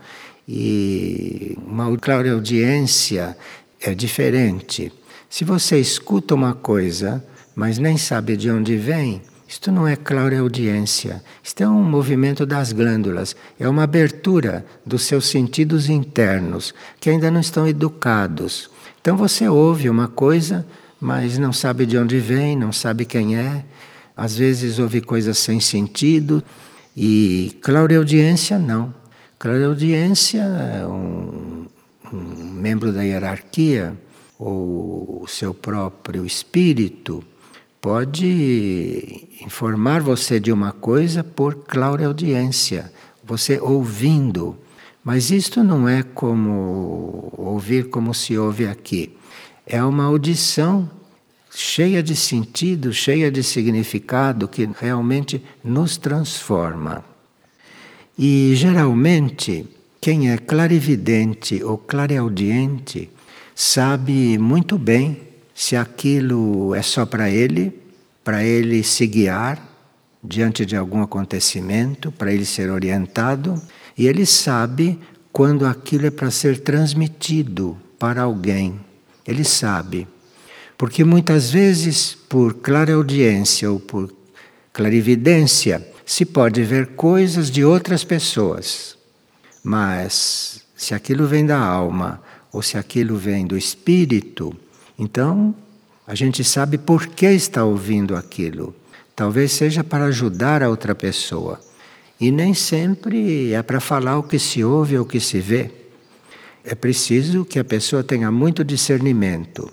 e 0.47 1.57
uma 1.65 1.95
clareaudiência 1.97 3.37
é 3.81 3.93
diferente. 3.93 4.93
Se 5.29 5.43
você 5.43 5.79
escuta 5.79 6.35
uma 6.35 6.53
coisa, 6.53 7.23
mas 7.55 7.77
nem 7.77 7.97
sabe 7.97 8.37
de 8.37 8.49
onde 8.49 8.77
vem, 8.77 9.21
isto 9.47 9.71
não 9.71 9.88
é 9.88 9.95
clareaudiência, 9.95 11.23
isto 11.41 11.63
é 11.63 11.67
um 11.67 11.83
movimento 11.83 12.45
das 12.45 12.73
glândulas, 12.73 13.36
é 13.57 13.67
uma 13.67 13.83
abertura 13.83 14.65
dos 14.86 15.03
seus 15.03 15.27
sentidos 15.27 15.89
internos, 15.89 16.73
que 16.99 17.10
ainda 17.10 17.31
não 17.31 17.39
estão 17.39 17.65
educados. 17.65 18.69
Então 18.99 19.15
você 19.15 19.47
ouve 19.47 19.89
uma 19.89 20.10
coisa, 20.10 20.67
mas 20.99 21.38
não 21.38 21.53
sabe 21.53 21.86
de 21.86 21.97
onde 21.97 22.19
vem, 22.19 22.57
não 22.57 22.73
sabe 22.73 23.05
quem 23.05 23.38
é, 23.38 23.63
às 24.15 24.36
vezes 24.36 24.79
ouve 24.79 24.99
coisas 24.99 25.38
sem 25.38 25.62
sentido, 25.62 26.43
e 26.95 27.57
clareaudiência 27.62 28.60
não. 28.60 28.93
Clareaudiência 29.39 30.41
é 30.41 30.86
um, 30.86 31.67
um 32.12 32.51
membro 32.51 32.91
da 32.91 33.03
hierarquia, 33.03 33.95
ou 34.38 35.23
o 35.23 35.27
seu 35.27 35.53
próprio 35.53 36.25
espírito, 36.25 37.23
pode 37.88 39.30
informar 39.41 40.02
você 40.02 40.41
de 40.41 40.52
uma 40.52 40.73
coisa 40.73 41.23
por 41.23 41.56
clareaudiência, 41.56 42.91
você 43.23 43.62
ouvindo. 43.62 44.58
Mas 45.02 45.32
isto 45.32 45.63
não 45.63 45.88
é 45.88 46.04
como 46.04 47.32
ouvir 47.38 47.89
como 47.89 48.13
se 48.13 48.38
ouve 48.38 48.67
aqui 48.67 49.15
é 49.65 49.82
uma 49.82 50.04
audição 50.04 50.89
cheia 51.50 52.04
de 52.04 52.13
sentido, 52.13 52.91
cheia 52.91 53.32
de 53.32 53.41
significado 53.41 54.50
que 54.50 54.69
realmente 54.82 55.41
nos 55.63 55.95
transforma. 55.95 57.06
E 58.19 58.52
geralmente, 58.54 59.65
quem 60.02 60.30
é 60.30 60.38
clarividente 60.38 61.63
ou 61.63 61.78
clareaudiente 61.78 63.10
sabe 63.56 64.38
muito 64.38 64.78
bem 64.78 65.26
se 65.58 65.76
aquilo 65.76 66.76
é 66.76 66.84
só 66.84 67.04
para 67.04 67.32
ele, 67.32 67.74
para 68.24 68.43
ele 68.43 68.84
se 68.84 69.08
guiar 69.08 69.60
diante 70.24 70.63
de 70.65 70.76
algum 70.76 71.02
acontecimento, 71.02 72.12
para 72.12 72.32
ele 72.32 72.46
ser 72.46 72.70
orientado, 72.70 73.60
e 73.98 74.06
ele 74.06 74.26
sabe 74.26 75.00
quando 75.32 75.65
aquilo 75.65 76.06
é 76.06 76.12
para 76.12 76.30
ser 76.30 76.60
transmitido 76.60 77.76
para 77.98 78.22
alguém 78.22 78.80
ele 79.28 79.43
sabe. 79.43 80.08
Porque 80.78 81.04
muitas 81.04 81.52
vezes, 81.52 82.15
por 82.30 82.54
clareaudiência 82.56 83.70
ou 83.70 83.80
por 83.80 84.13
clarividência, 84.72 85.86
se 86.06 86.24
pode 86.24 86.63
ver 86.63 86.96
coisas 86.96 87.52
de 87.52 87.65
outras 87.65 88.04
pessoas. 88.04 88.96
Mas 89.62 90.62
se 90.76 90.93
aquilo 90.93 91.28
vem 91.28 91.46
da 91.46 91.60
alma 91.60 92.22
ou 92.54 92.62
se 92.62 92.78
aquilo 92.78 93.17
vem 93.17 93.46
do 93.46 93.58
espírito, 93.58 94.56
então 94.97 95.53
a 96.05 96.15
gente 96.15 96.43
sabe 96.43 96.77
por 96.77 97.07
que 97.07 97.27
está 97.27 97.63
ouvindo 97.63 98.15
aquilo. 98.15 98.75
Talvez 99.15 99.51
seja 99.51 99.83
para 99.83 100.05
ajudar 100.05 100.63
a 100.63 100.69
outra 100.69 100.95
pessoa. 100.95 101.60
E 102.19 102.31
nem 102.31 102.53
sempre 102.53 103.51
é 103.53 103.62
para 103.62 103.79
falar 103.79 104.17
o 104.17 104.23
que 104.23 104.39
se 104.39 104.63
ouve 104.63 104.97
ou 104.97 105.03
o 105.03 105.07
que 105.07 105.19
se 105.19 105.39
vê 105.39 105.71
é 106.69 106.75
preciso 106.75 107.45
que 107.45 107.57
a 107.60 107.63
pessoa 107.63 108.03
tenha 108.03 108.29
muito 108.29 108.62
discernimento, 108.62 109.71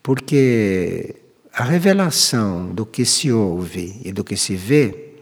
porque 0.00 1.16
a 1.52 1.64
revelação 1.64 2.72
do 2.72 2.86
que 2.86 3.04
se 3.04 3.32
ouve 3.32 4.00
e 4.04 4.12
do 4.12 4.22
que 4.22 4.36
se 4.36 4.54
vê, 4.54 5.16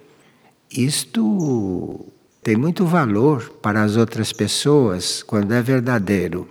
isto 0.71 2.05
tem 2.43 2.57
muito 2.57 2.85
valor 2.85 3.55
para 3.63 3.83
as 3.83 3.97
outras 3.97 4.35
pessoas 4.35 5.23
quando 5.23 5.53
é 5.53 5.63
verdadeiro. 5.63 6.47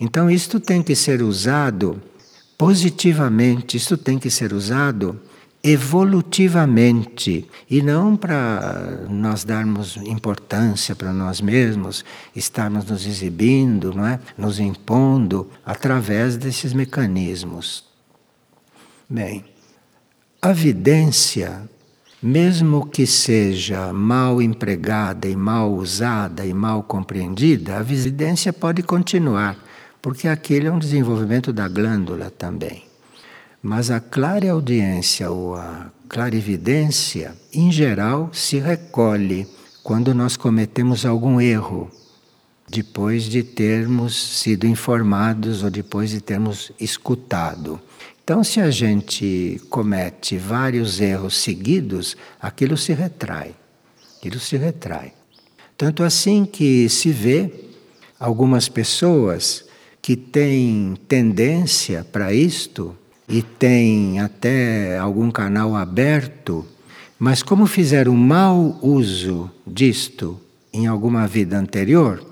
Então, 0.00 0.28
isto 0.28 0.58
tem 0.58 0.82
que 0.82 0.96
ser 0.96 1.22
usado 1.22 2.02
positivamente, 2.60 3.78
isto 3.78 3.96
tem 3.96 4.18
que 4.18 4.30
ser 4.30 4.52
usado 4.52 5.18
evolutivamente 5.64 7.48
e 7.70 7.80
não 7.80 8.14
para 8.14 9.06
nós 9.08 9.44
darmos 9.44 9.96
importância 9.96 10.94
para 10.94 11.10
nós 11.10 11.40
mesmos, 11.40 12.04
estarmos 12.36 12.84
nos 12.84 13.06
exibindo, 13.06 13.94
não 13.94 14.06
é? 14.06 14.20
nos 14.36 14.60
impondo 14.60 15.48
através 15.64 16.36
desses 16.36 16.74
mecanismos. 16.74 17.82
Bem, 19.08 19.42
a 20.42 20.52
vidência, 20.52 21.62
mesmo 22.22 22.84
que 22.84 23.06
seja 23.06 23.90
mal 23.90 24.42
empregada 24.42 25.26
e 25.26 25.34
mal 25.34 25.72
usada 25.72 26.44
e 26.44 26.52
mal 26.52 26.82
compreendida, 26.82 27.78
a 27.78 27.82
vidência 27.82 28.52
pode 28.52 28.82
continuar, 28.82 29.56
porque 30.02 30.28
aquele 30.28 30.66
é 30.66 30.72
um 30.72 30.78
desenvolvimento 30.78 31.52
da 31.52 31.68
glândula 31.68 32.30
também. 32.30 32.84
Mas 33.62 33.90
a 33.90 34.00
clareaudiência 34.00 35.30
ou 35.30 35.54
a 35.54 35.92
clarividência, 36.08 37.34
em 37.52 37.70
geral, 37.70 38.30
se 38.32 38.58
recolhe 38.58 39.46
quando 39.82 40.14
nós 40.14 40.36
cometemos 40.36 41.04
algum 41.04 41.40
erro, 41.40 41.90
depois 42.68 43.24
de 43.24 43.42
termos 43.42 44.40
sido 44.40 44.66
informados 44.66 45.62
ou 45.62 45.70
depois 45.70 46.10
de 46.10 46.20
termos 46.20 46.72
escutado. 46.80 47.80
Então, 48.22 48.44
se 48.44 48.60
a 48.60 48.70
gente 48.70 49.60
comete 49.68 50.38
vários 50.38 51.00
erros 51.00 51.36
seguidos, 51.42 52.16
aquilo 52.40 52.76
se 52.76 52.92
retrai. 52.92 53.54
Aquilo 54.16 54.38
se 54.38 54.56
retrai. 54.56 55.12
Tanto 55.76 56.02
assim 56.04 56.44
que 56.44 56.88
se 56.88 57.10
vê 57.10 57.52
algumas 58.18 58.68
pessoas 58.68 59.64
que 60.02 60.16
têm 60.16 60.96
tendência 61.08 62.06
para 62.10 62.32
isto, 62.32 62.96
e 63.28 63.42
tem 63.42 64.18
até 64.18 64.98
algum 64.98 65.30
canal 65.30 65.76
aberto, 65.76 66.66
mas 67.16 67.42
como 67.42 67.66
fizeram 67.66 68.16
mau 68.16 68.78
uso 68.82 69.48
disto 69.64 70.40
em 70.72 70.88
alguma 70.88 71.28
vida 71.28 71.56
anterior, 71.56 72.24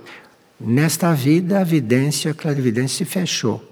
nesta 0.59 1.12
vida 1.14 1.61
a 1.61 1.64
vidência, 1.64 2.31
a 2.33 2.35
clarividência 2.35 3.05
se 3.05 3.05
fechou. 3.05 3.62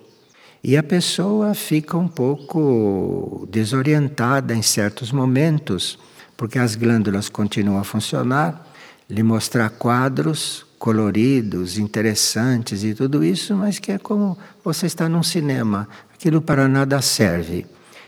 E 0.63 0.77
a 0.77 0.83
pessoa 0.83 1.55
fica 1.55 1.97
um 1.97 2.09
pouco 2.09 3.47
desorientada 3.51 4.55
em 4.55 4.63
certos 4.63 5.11
momentos, 5.11 5.99
porque 6.37 6.59
as 6.59 6.75
glândulas 6.75 7.29
continuam 7.29 7.79
a 7.79 7.85
funcionar, 7.85 8.67
lhe 9.09 9.23
mostrar 9.23 9.71
quadros 9.71 10.66
coloridos, 10.79 11.79
interessantes 11.79 12.85
e 12.85 12.95
tudo 12.95 13.25
isso, 13.25 13.55
mas 13.55 13.79
que 13.79 13.93
é 13.93 13.99
como 13.99 14.37
você 14.65 14.87
está 14.87 15.09
num 15.09 15.23
cinema, 15.23 15.89
aquilo 16.15 16.41
para 16.41 16.69
nada 16.69 17.01
serve. 17.01 17.67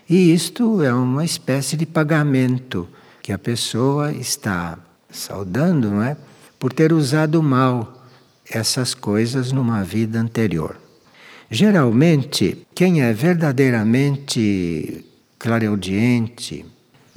E 0.09 0.33
isto 0.33 0.83
é 0.83 0.93
uma 0.93 1.25
espécie 1.25 1.77
de 1.77 1.85
pagamento 1.85 2.89
que 3.23 3.33
a 3.33 3.39
pessoa 3.39 4.13
está 4.13 4.79
saudando, 5.11 5.91
não 5.91 6.03
é? 6.03 6.17
Por 6.59 6.73
ter 6.73 6.93
usado 6.93 7.43
mal 7.43 8.07
essas 8.51 8.95
coisas 8.95 9.53
numa 9.53 9.85
vida 9.85 10.19
anterior. 10.19 10.77
Geralmente, 11.51 12.67
quem 12.75 13.03
é 13.03 13.13
verdadeiramente 13.13 15.05
clareaudiente 15.39 16.65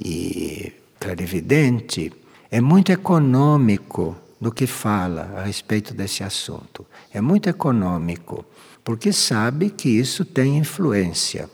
e 0.00 0.72
clarividente 0.98 2.12
é 2.50 2.60
muito 2.60 2.92
econômico 2.92 4.16
no 4.42 4.50
que 4.50 4.66
fala 4.66 5.34
a 5.36 5.44
respeito 5.44 5.94
desse 5.94 6.24
assunto. 6.24 6.84
É 7.14 7.20
muito 7.20 7.48
econômico, 7.48 8.44
porque 8.82 9.12
sabe 9.12 9.70
que 9.70 9.88
isso 9.88 10.24
tem 10.24 10.58
influência. 10.58 11.48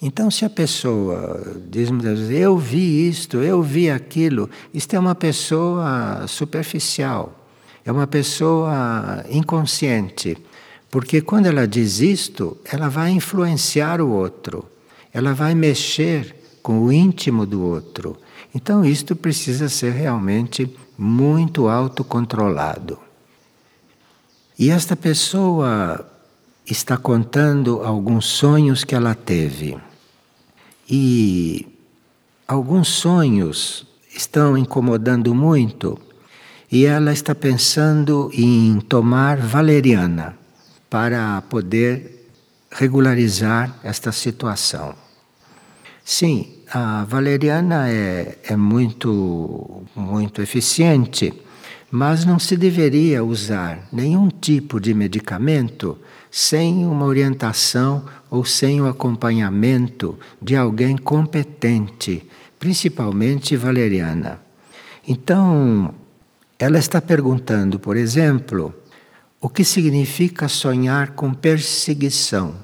Então, 0.00 0.30
se 0.30 0.46
a 0.46 0.50
pessoa 0.50 1.60
diz 1.70 1.90
muitas 1.90 2.20
vezes, 2.20 2.40
eu 2.40 2.56
vi 2.56 3.06
isto, 3.06 3.36
eu 3.36 3.62
vi 3.62 3.90
aquilo, 3.90 4.48
isto 4.72 4.96
é 4.96 4.98
uma 4.98 5.14
pessoa 5.14 6.24
superficial, 6.26 7.38
é 7.84 7.92
uma 7.92 8.06
pessoa 8.06 9.22
inconsciente, 9.28 10.38
porque 10.90 11.20
quando 11.20 11.46
ela 11.46 11.68
diz 11.68 12.00
isto, 12.00 12.56
ela 12.64 12.88
vai 12.88 13.10
influenciar 13.10 14.00
o 14.00 14.08
outro, 14.08 14.64
ela 15.12 15.34
vai 15.34 15.54
mexer 15.54 16.34
com 16.62 16.78
o 16.78 16.90
íntimo 16.90 17.44
do 17.44 17.62
outro. 17.62 18.16
Então, 18.54 18.82
isto 18.86 19.14
precisa 19.14 19.68
ser 19.68 19.92
realmente 19.92 20.66
muito 20.96 21.68
autocontrolado. 21.68 22.98
E 24.58 24.70
esta 24.70 24.94
pessoa 24.94 26.06
está 26.64 26.96
contando 26.96 27.82
alguns 27.82 28.26
sonhos 28.26 28.84
que 28.84 28.94
ela 28.94 29.14
teve. 29.14 29.76
E 30.88 31.66
alguns 32.46 32.88
sonhos 32.88 33.86
estão 34.14 34.56
incomodando 34.56 35.34
muito 35.34 35.98
e 36.70 36.86
ela 36.86 37.12
está 37.12 37.34
pensando 37.34 38.30
em 38.32 38.80
tomar 38.80 39.36
valeriana 39.38 40.36
para 40.88 41.42
poder 41.42 42.28
regularizar 42.70 43.78
esta 43.82 44.12
situação. 44.12 44.94
Sim, 46.04 46.53
a 46.70 47.04
valeriana 47.04 47.88
é, 47.88 48.38
é 48.44 48.56
muito, 48.56 49.82
muito 49.94 50.42
eficiente, 50.42 51.32
mas 51.90 52.24
não 52.24 52.38
se 52.38 52.56
deveria 52.56 53.24
usar 53.24 53.86
nenhum 53.92 54.28
tipo 54.28 54.80
de 54.80 54.92
medicamento 54.92 55.98
sem 56.30 56.84
uma 56.84 57.06
orientação 57.06 58.04
ou 58.28 58.44
sem 58.44 58.80
o 58.80 58.88
acompanhamento 58.88 60.18
de 60.42 60.56
alguém 60.56 60.96
competente, 60.96 62.28
principalmente 62.58 63.56
valeriana. 63.56 64.40
Então, 65.06 65.94
ela 66.58 66.78
está 66.78 67.00
perguntando, 67.00 67.78
por 67.78 67.96
exemplo, 67.96 68.74
o 69.40 69.48
que 69.48 69.62
significa 69.62 70.48
sonhar 70.48 71.10
com 71.10 71.32
perseguição. 71.32 72.56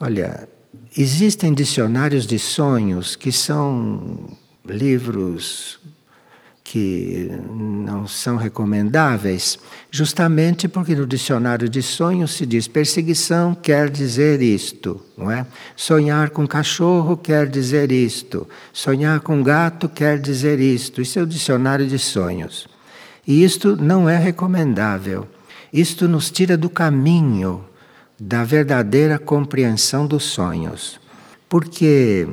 Olha, 0.00 0.48
existem 0.96 1.54
dicionários 1.54 2.26
de 2.26 2.38
sonhos 2.38 3.16
que 3.16 3.32
são 3.32 4.28
livros 4.64 5.80
que 6.64 7.30
não 7.54 8.06
são 8.06 8.36
recomendáveis, 8.36 9.58
justamente 9.90 10.66
porque 10.68 10.94
no 10.94 11.06
dicionário 11.06 11.68
de 11.68 11.82
sonhos 11.82 12.32
se 12.32 12.46
diz 12.46 12.66
perseguição 12.66 13.54
quer 13.54 13.90
dizer 13.90 14.40
isto, 14.40 14.98
não 15.16 15.30
é? 15.30 15.46
Sonhar 15.76 16.30
com 16.30 16.46
cachorro 16.46 17.16
quer 17.16 17.46
dizer 17.46 17.92
isto, 17.92 18.48
sonhar 18.72 19.20
com 19.20 19.42
gato 19.42 19.86
quer 19.86 20.18
dizer 20.18 20.60
isto. 20.60 21.02
Isso 21.02 21.18
é 21.18 21.22
o 21.22 21.26
dicionário 21.26 21.86
de 21.86 21.98
sonhos. 21.98 22.66
E 23.26 23.44
isto 23.44 23.76
não 23.76 24.08
é 24.08 24.16
recomendável. 24.16 25.28
Isto 25.70 26.08
nos 26.08 26.30
tira 26.30 26.56
do 26.56 26.70
caminho 26.70 27.64
da 28.24 28.44
verdadeira 28.44 29.18
compreensão 29.18 30.06
dos 30.06 30.22
sonhos. 30.22 31.00
Porque 31.48 32.28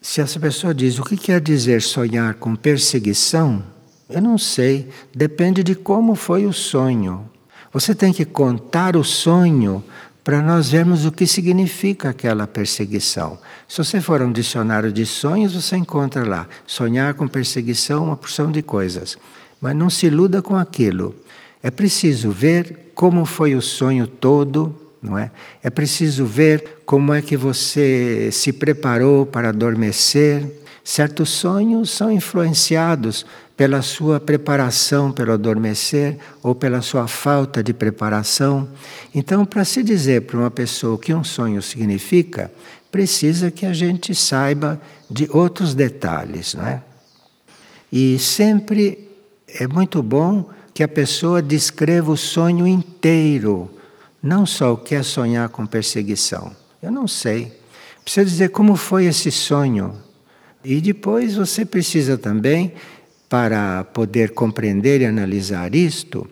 se 0.00 0.22
essa 0.22 0.40
pessoa 0.40 0.72
diz 0.72 0.98
o 0.98 1.04
que 1.04 1.18
quer 1.18 1.38
dizer 1.38 1.82
sonhar 1.82 2.34
com 2.34 2.56
perseguição, 2.56 3.62
eu 4.08 4.22
não 4.22 4.38
sei, 4.38 4.88
depende 5.14 5.62
de 5.62 5.74
como 5.74 6.14
foi 6.14 6.46
o 6.46 6.52
sonho. 6.52 7.28
Você 7.70 7.94
tem 7.94 8.10
que 8.10 8.24
contar 8.24 8.96
o 8.96 9.04
sonho 9.04 9.84
para 10.24 10.40
nós 10.40 10.70
vermos 10.70 11.04
o 11.04 11.12
que 11.12 11.26
significa 11.26 12.08
aquela 12.08 12.46
perseguição. 12.46 13.38
Se 13.68 13.84
você 13.84 14.00
for 14.00 14.22
a 14.22 14.24
um 14.24 14.32
dicionário 14.32 14.90
de 14.90 15.04
sonhos, 15.04 15.52
você 15.52 15.76
encontra 15.76 16.26
lá 16.26 16.48
sonhar 16.66 17.12
com 17.12 17.28
perseguição, 17.28 18.04
uma 18.04 18.16
porção 18.16 18.50
de 18.50 18.62
coisas. 18.62 19.18
Mas 19.60 19.76
não 19.76 19.90
se 19.90 20.06
iluda 20.06 20.40
com 20.40 20.56
aquilo. 20.56 21.14
É 21.62 21.70
preciso 21.70 22.30
ver 22.30 22.92
como 22.94 23.26
foi 23.26 23.54
o 23.54 23.60
sonho 23.60 24.06
todo, 24.06 24.87
não 25.02 25.18
é? 25.18 25.30
É 25.62 25.70
preciso 25.70 26.24
ver 26.24 26.80
como 26.84 27.12
é 27.12 27.22
que 27.22 27.36
você 27.36 28.30
se 28.32 28.52
preparou 28.52 29.24
para 29.24 29.50
adormecer. 29.50 30.44
Certos 30.82 31.28
sonhos 31.30 31.90
são 31.90 32.10
influenciados 32.10 33.26
pela 33.56 33.82
sua 33.82 34.20
preparação 34.20 35.10
pelo 35.10 35.32
adormecer 35.32 36.16
ou 36.42 36.54
pela 36.54 36.80
sua 36.80 37.08
falta 37.08 37.62
de 37.62 37.74
preparação. 37.74 38.68
Então, 39.12 39.44
para 39.44 39.64
se 39.64 39.82
dizer 39.82 40.22
para 40.22 40.38
uma 40.38 40.50
pessoa 40.50 40.94
o 40.94 40.98
que 40.98 41.12
um 41.12 41.24
sonho 41.24 41.60
significa, 41.60 42.52
precisa 42.90 43.50
que 43.50 43.66
a 43.66 43.72
gente 43.72 44.14
saiba 44.14 44.80
de 45.10 45.28
outros 45.32 45.74
detalhes, 45.74 46.54
não 46.54 46.66
é? 46.66 46.82
E 47.90 48.18
sempre 48.18 49.10
é 49.48 49.66
muito 49.66 50.02
bom 50.02 50.48
que 50.72 50.82
a 50.84 50.88
pessoa 50.88 51.42
descreva 51.42 52.12
o 52.12 52.16
sonho 52.16 52.66
inteiro 52.66 53.68
não 54.22 54.44
só 54.44 54.72
o 54.72 54.76
que 54.76 54.94
é 54.94 55.02
sonhar 55.02 55.48
com 55.48 55.66
perseguição. 55.66 56.52
Eu 56.82 56.90
não 56.90 57.06
sei. 57.06 57.52
Precisa 58.02 58.24
dizer 58.24 58.48
como 58.50 58.76
foi 58.76 59.06
esse 59.06 59.30
sonho. 59.30 59.94
E 60.64 60.80
depois 60.80 61.36
você 61.36 61.64
precisa 61.64 62.18
também, 62.18 62.72
para 63.28 63.84
poder 63.84 64.30
compreender 64.30 65.00
e 65.00 65.06
analisar 65.06 65.74
isto, 65.74 66.26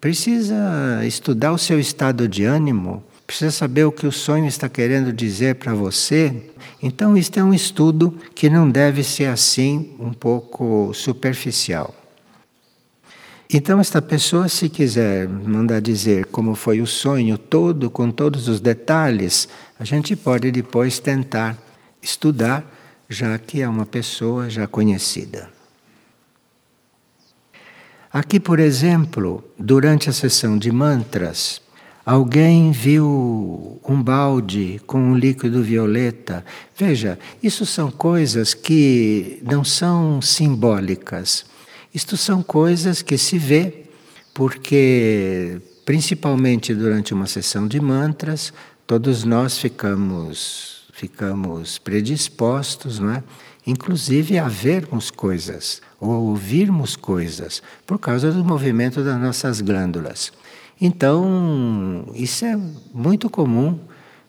precisa 0.00 1.02
estudar 1.04 1.52
o 1.52 1.58
seu 1.58 1.80
estado 1.80 2.28
de 2.28 2.44
ânimo, 2.44 3.02
precisa 3.26 3.50
saber 3.50 3.84
o 3.84 3.92
que 3.92 4.06
o 4.06 4.12
sonho 4.12 4.46
está 4.46 4.68
querendo 4.68 5.12
dizer 5.12 5.56
para 5.56 5.74
você. 5.74 6.50
Então, 6.82 7.16
isto 7.16 7.40
é 7.40 7.44
um 7.44 7.54
estudo 7.54 8.14
que 8.34 8.48
não 8.48 8.70
deve 8.70 9.02
ser 9.02 9.26
assim, 9.26 9.96
um 9.98 10.12
pouco 10.12 10.92
superficial. 10.94 11.94
Então, 13.52 13.78
esta 13.78 14.02
pessoa, 14.02 14.48
se 14.48 14.68
quiser 14.68 15.28
mandar 15.28 15.80
dizer 15.80 16.26
como 16.26 16.56
foi 16.56 16.80
o 16.80 16.86
sonho 16.86 17.38
todo, 17.38 17.88
com 17.88 18.10
todos 18.10 18.48
os 18.48 18.58
detalhes, 18.58 19.48
a 19.78 19.84
gente 19.84 20.16
pode 20.16 20.50
depois 20.50 20.98
tentar 20.98 21.56
estudar, 22.02 22.64
já 23.08 23.38
que 23.38 23.62
é 23.62 23.68
uma 23.68 23.86
pessoa 23.86 24.50
já 24.50 24.66
conhecida. 24.66 25.48
Aqui, 28.12 28.40
por 28.40 28.58
exemplo, 28.58 29.44
durante 29.56 30.10
a 30.10 30.12
sessão 30.12 30.58
de 30.58 30.72
mantras, 30.72 31.60
alguém 32.04 32.72
viu 32.72 33.80
um 33.88 34.02
balde 34.02 34.80
com 34.88 34.98
um 34.98 35.16
líquido 35.16 35.62
violeta. 35.62 36.44
Veja, 36.76 37.16
isso 37.40 37.64
são 37.64 37.92
coisas 37.92 38.54
que 38.54 39.40
não 39.44 39.62
são 39.62 40.20
simbólicas 40.20 41.44
isto 41.96 42.14
são 42.14 42.42
coisas 42.42 43.00
que 43.00 43.16
se 43.16 43.38
vê 43.38 43.86
porque, 44.34 45.58
principalmente 45.86 46.74
durante 46.74 47.14
uma 47.14 47.26
sessão 47.26 47.66
de 47.66 47.80
mantras, 47.80 48.52
todos 48.86 49.24
nós 49.24 49.56
ficamos, 49.56 50.82
ficamos 50.92 51.78
predispostos, 51.78 52.98
não 52.98 53.12
é? 53.12 53.24
inclusive 53.66 54.38
a 54.38 54.46
vermos 54.46 55.10
coisas 55.10 55.80
ou 55.98 56.10
ouvirmos 56.10 56.96
coisas 56.96 57.62
por 57.86 57.98
causa 57.98 58.30
do 58.30 58.44
movimento 58.44 59.02
das 59.02 59.18
nossas 59.18 59.62
glândulas. 59.62 60.34
Então, 60.78 62.10
isso 62.14 62.44
é 62.44 62.60
muito 62.92 63.30
comum 63.30 63.80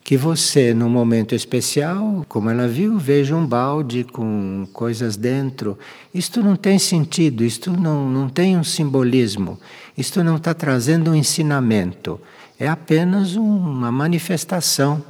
que 0.08 0.16
você, 0.16 0.74
num 0.74 0.88
momento 0.88 1.36
especial, 1.36 2.26
como 2.30 2.50
ela 2.50 2.66
viu, 2.66 2.98
veja 2.98 3.36
um 3.36 3.46
balde 3.46 4.06
com 4.06 4.66
coisas 4.72 5.18
dentro. 5.18 5.78
Isto 6.14 6.42
não 6.42 6.56
tem 6.56 6.80
sentido, 6.80 7.44
isto 7.44 7.74
não, 7.74 8.10
não 8.10 8.30
tem 8.30 8.56
um 8.58 8.64
simbolismo, 8.64 9.60
isto 9.98 10.24
não 10.24 10.38
está 10.38 10.54
trazendo 10.54 11.12
um 11.12 11.16
ensinamento. 11.16 12.22
É 12.58 12.70
apenas 12.70 13.36
uma 13.36 13.92
manifestação 13.92 15.04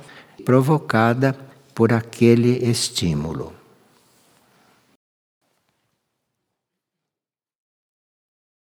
provocada 0.44 1.38
por 1.76 1.94
aquele 1.94 2.68
estímulo. 2.68 3.54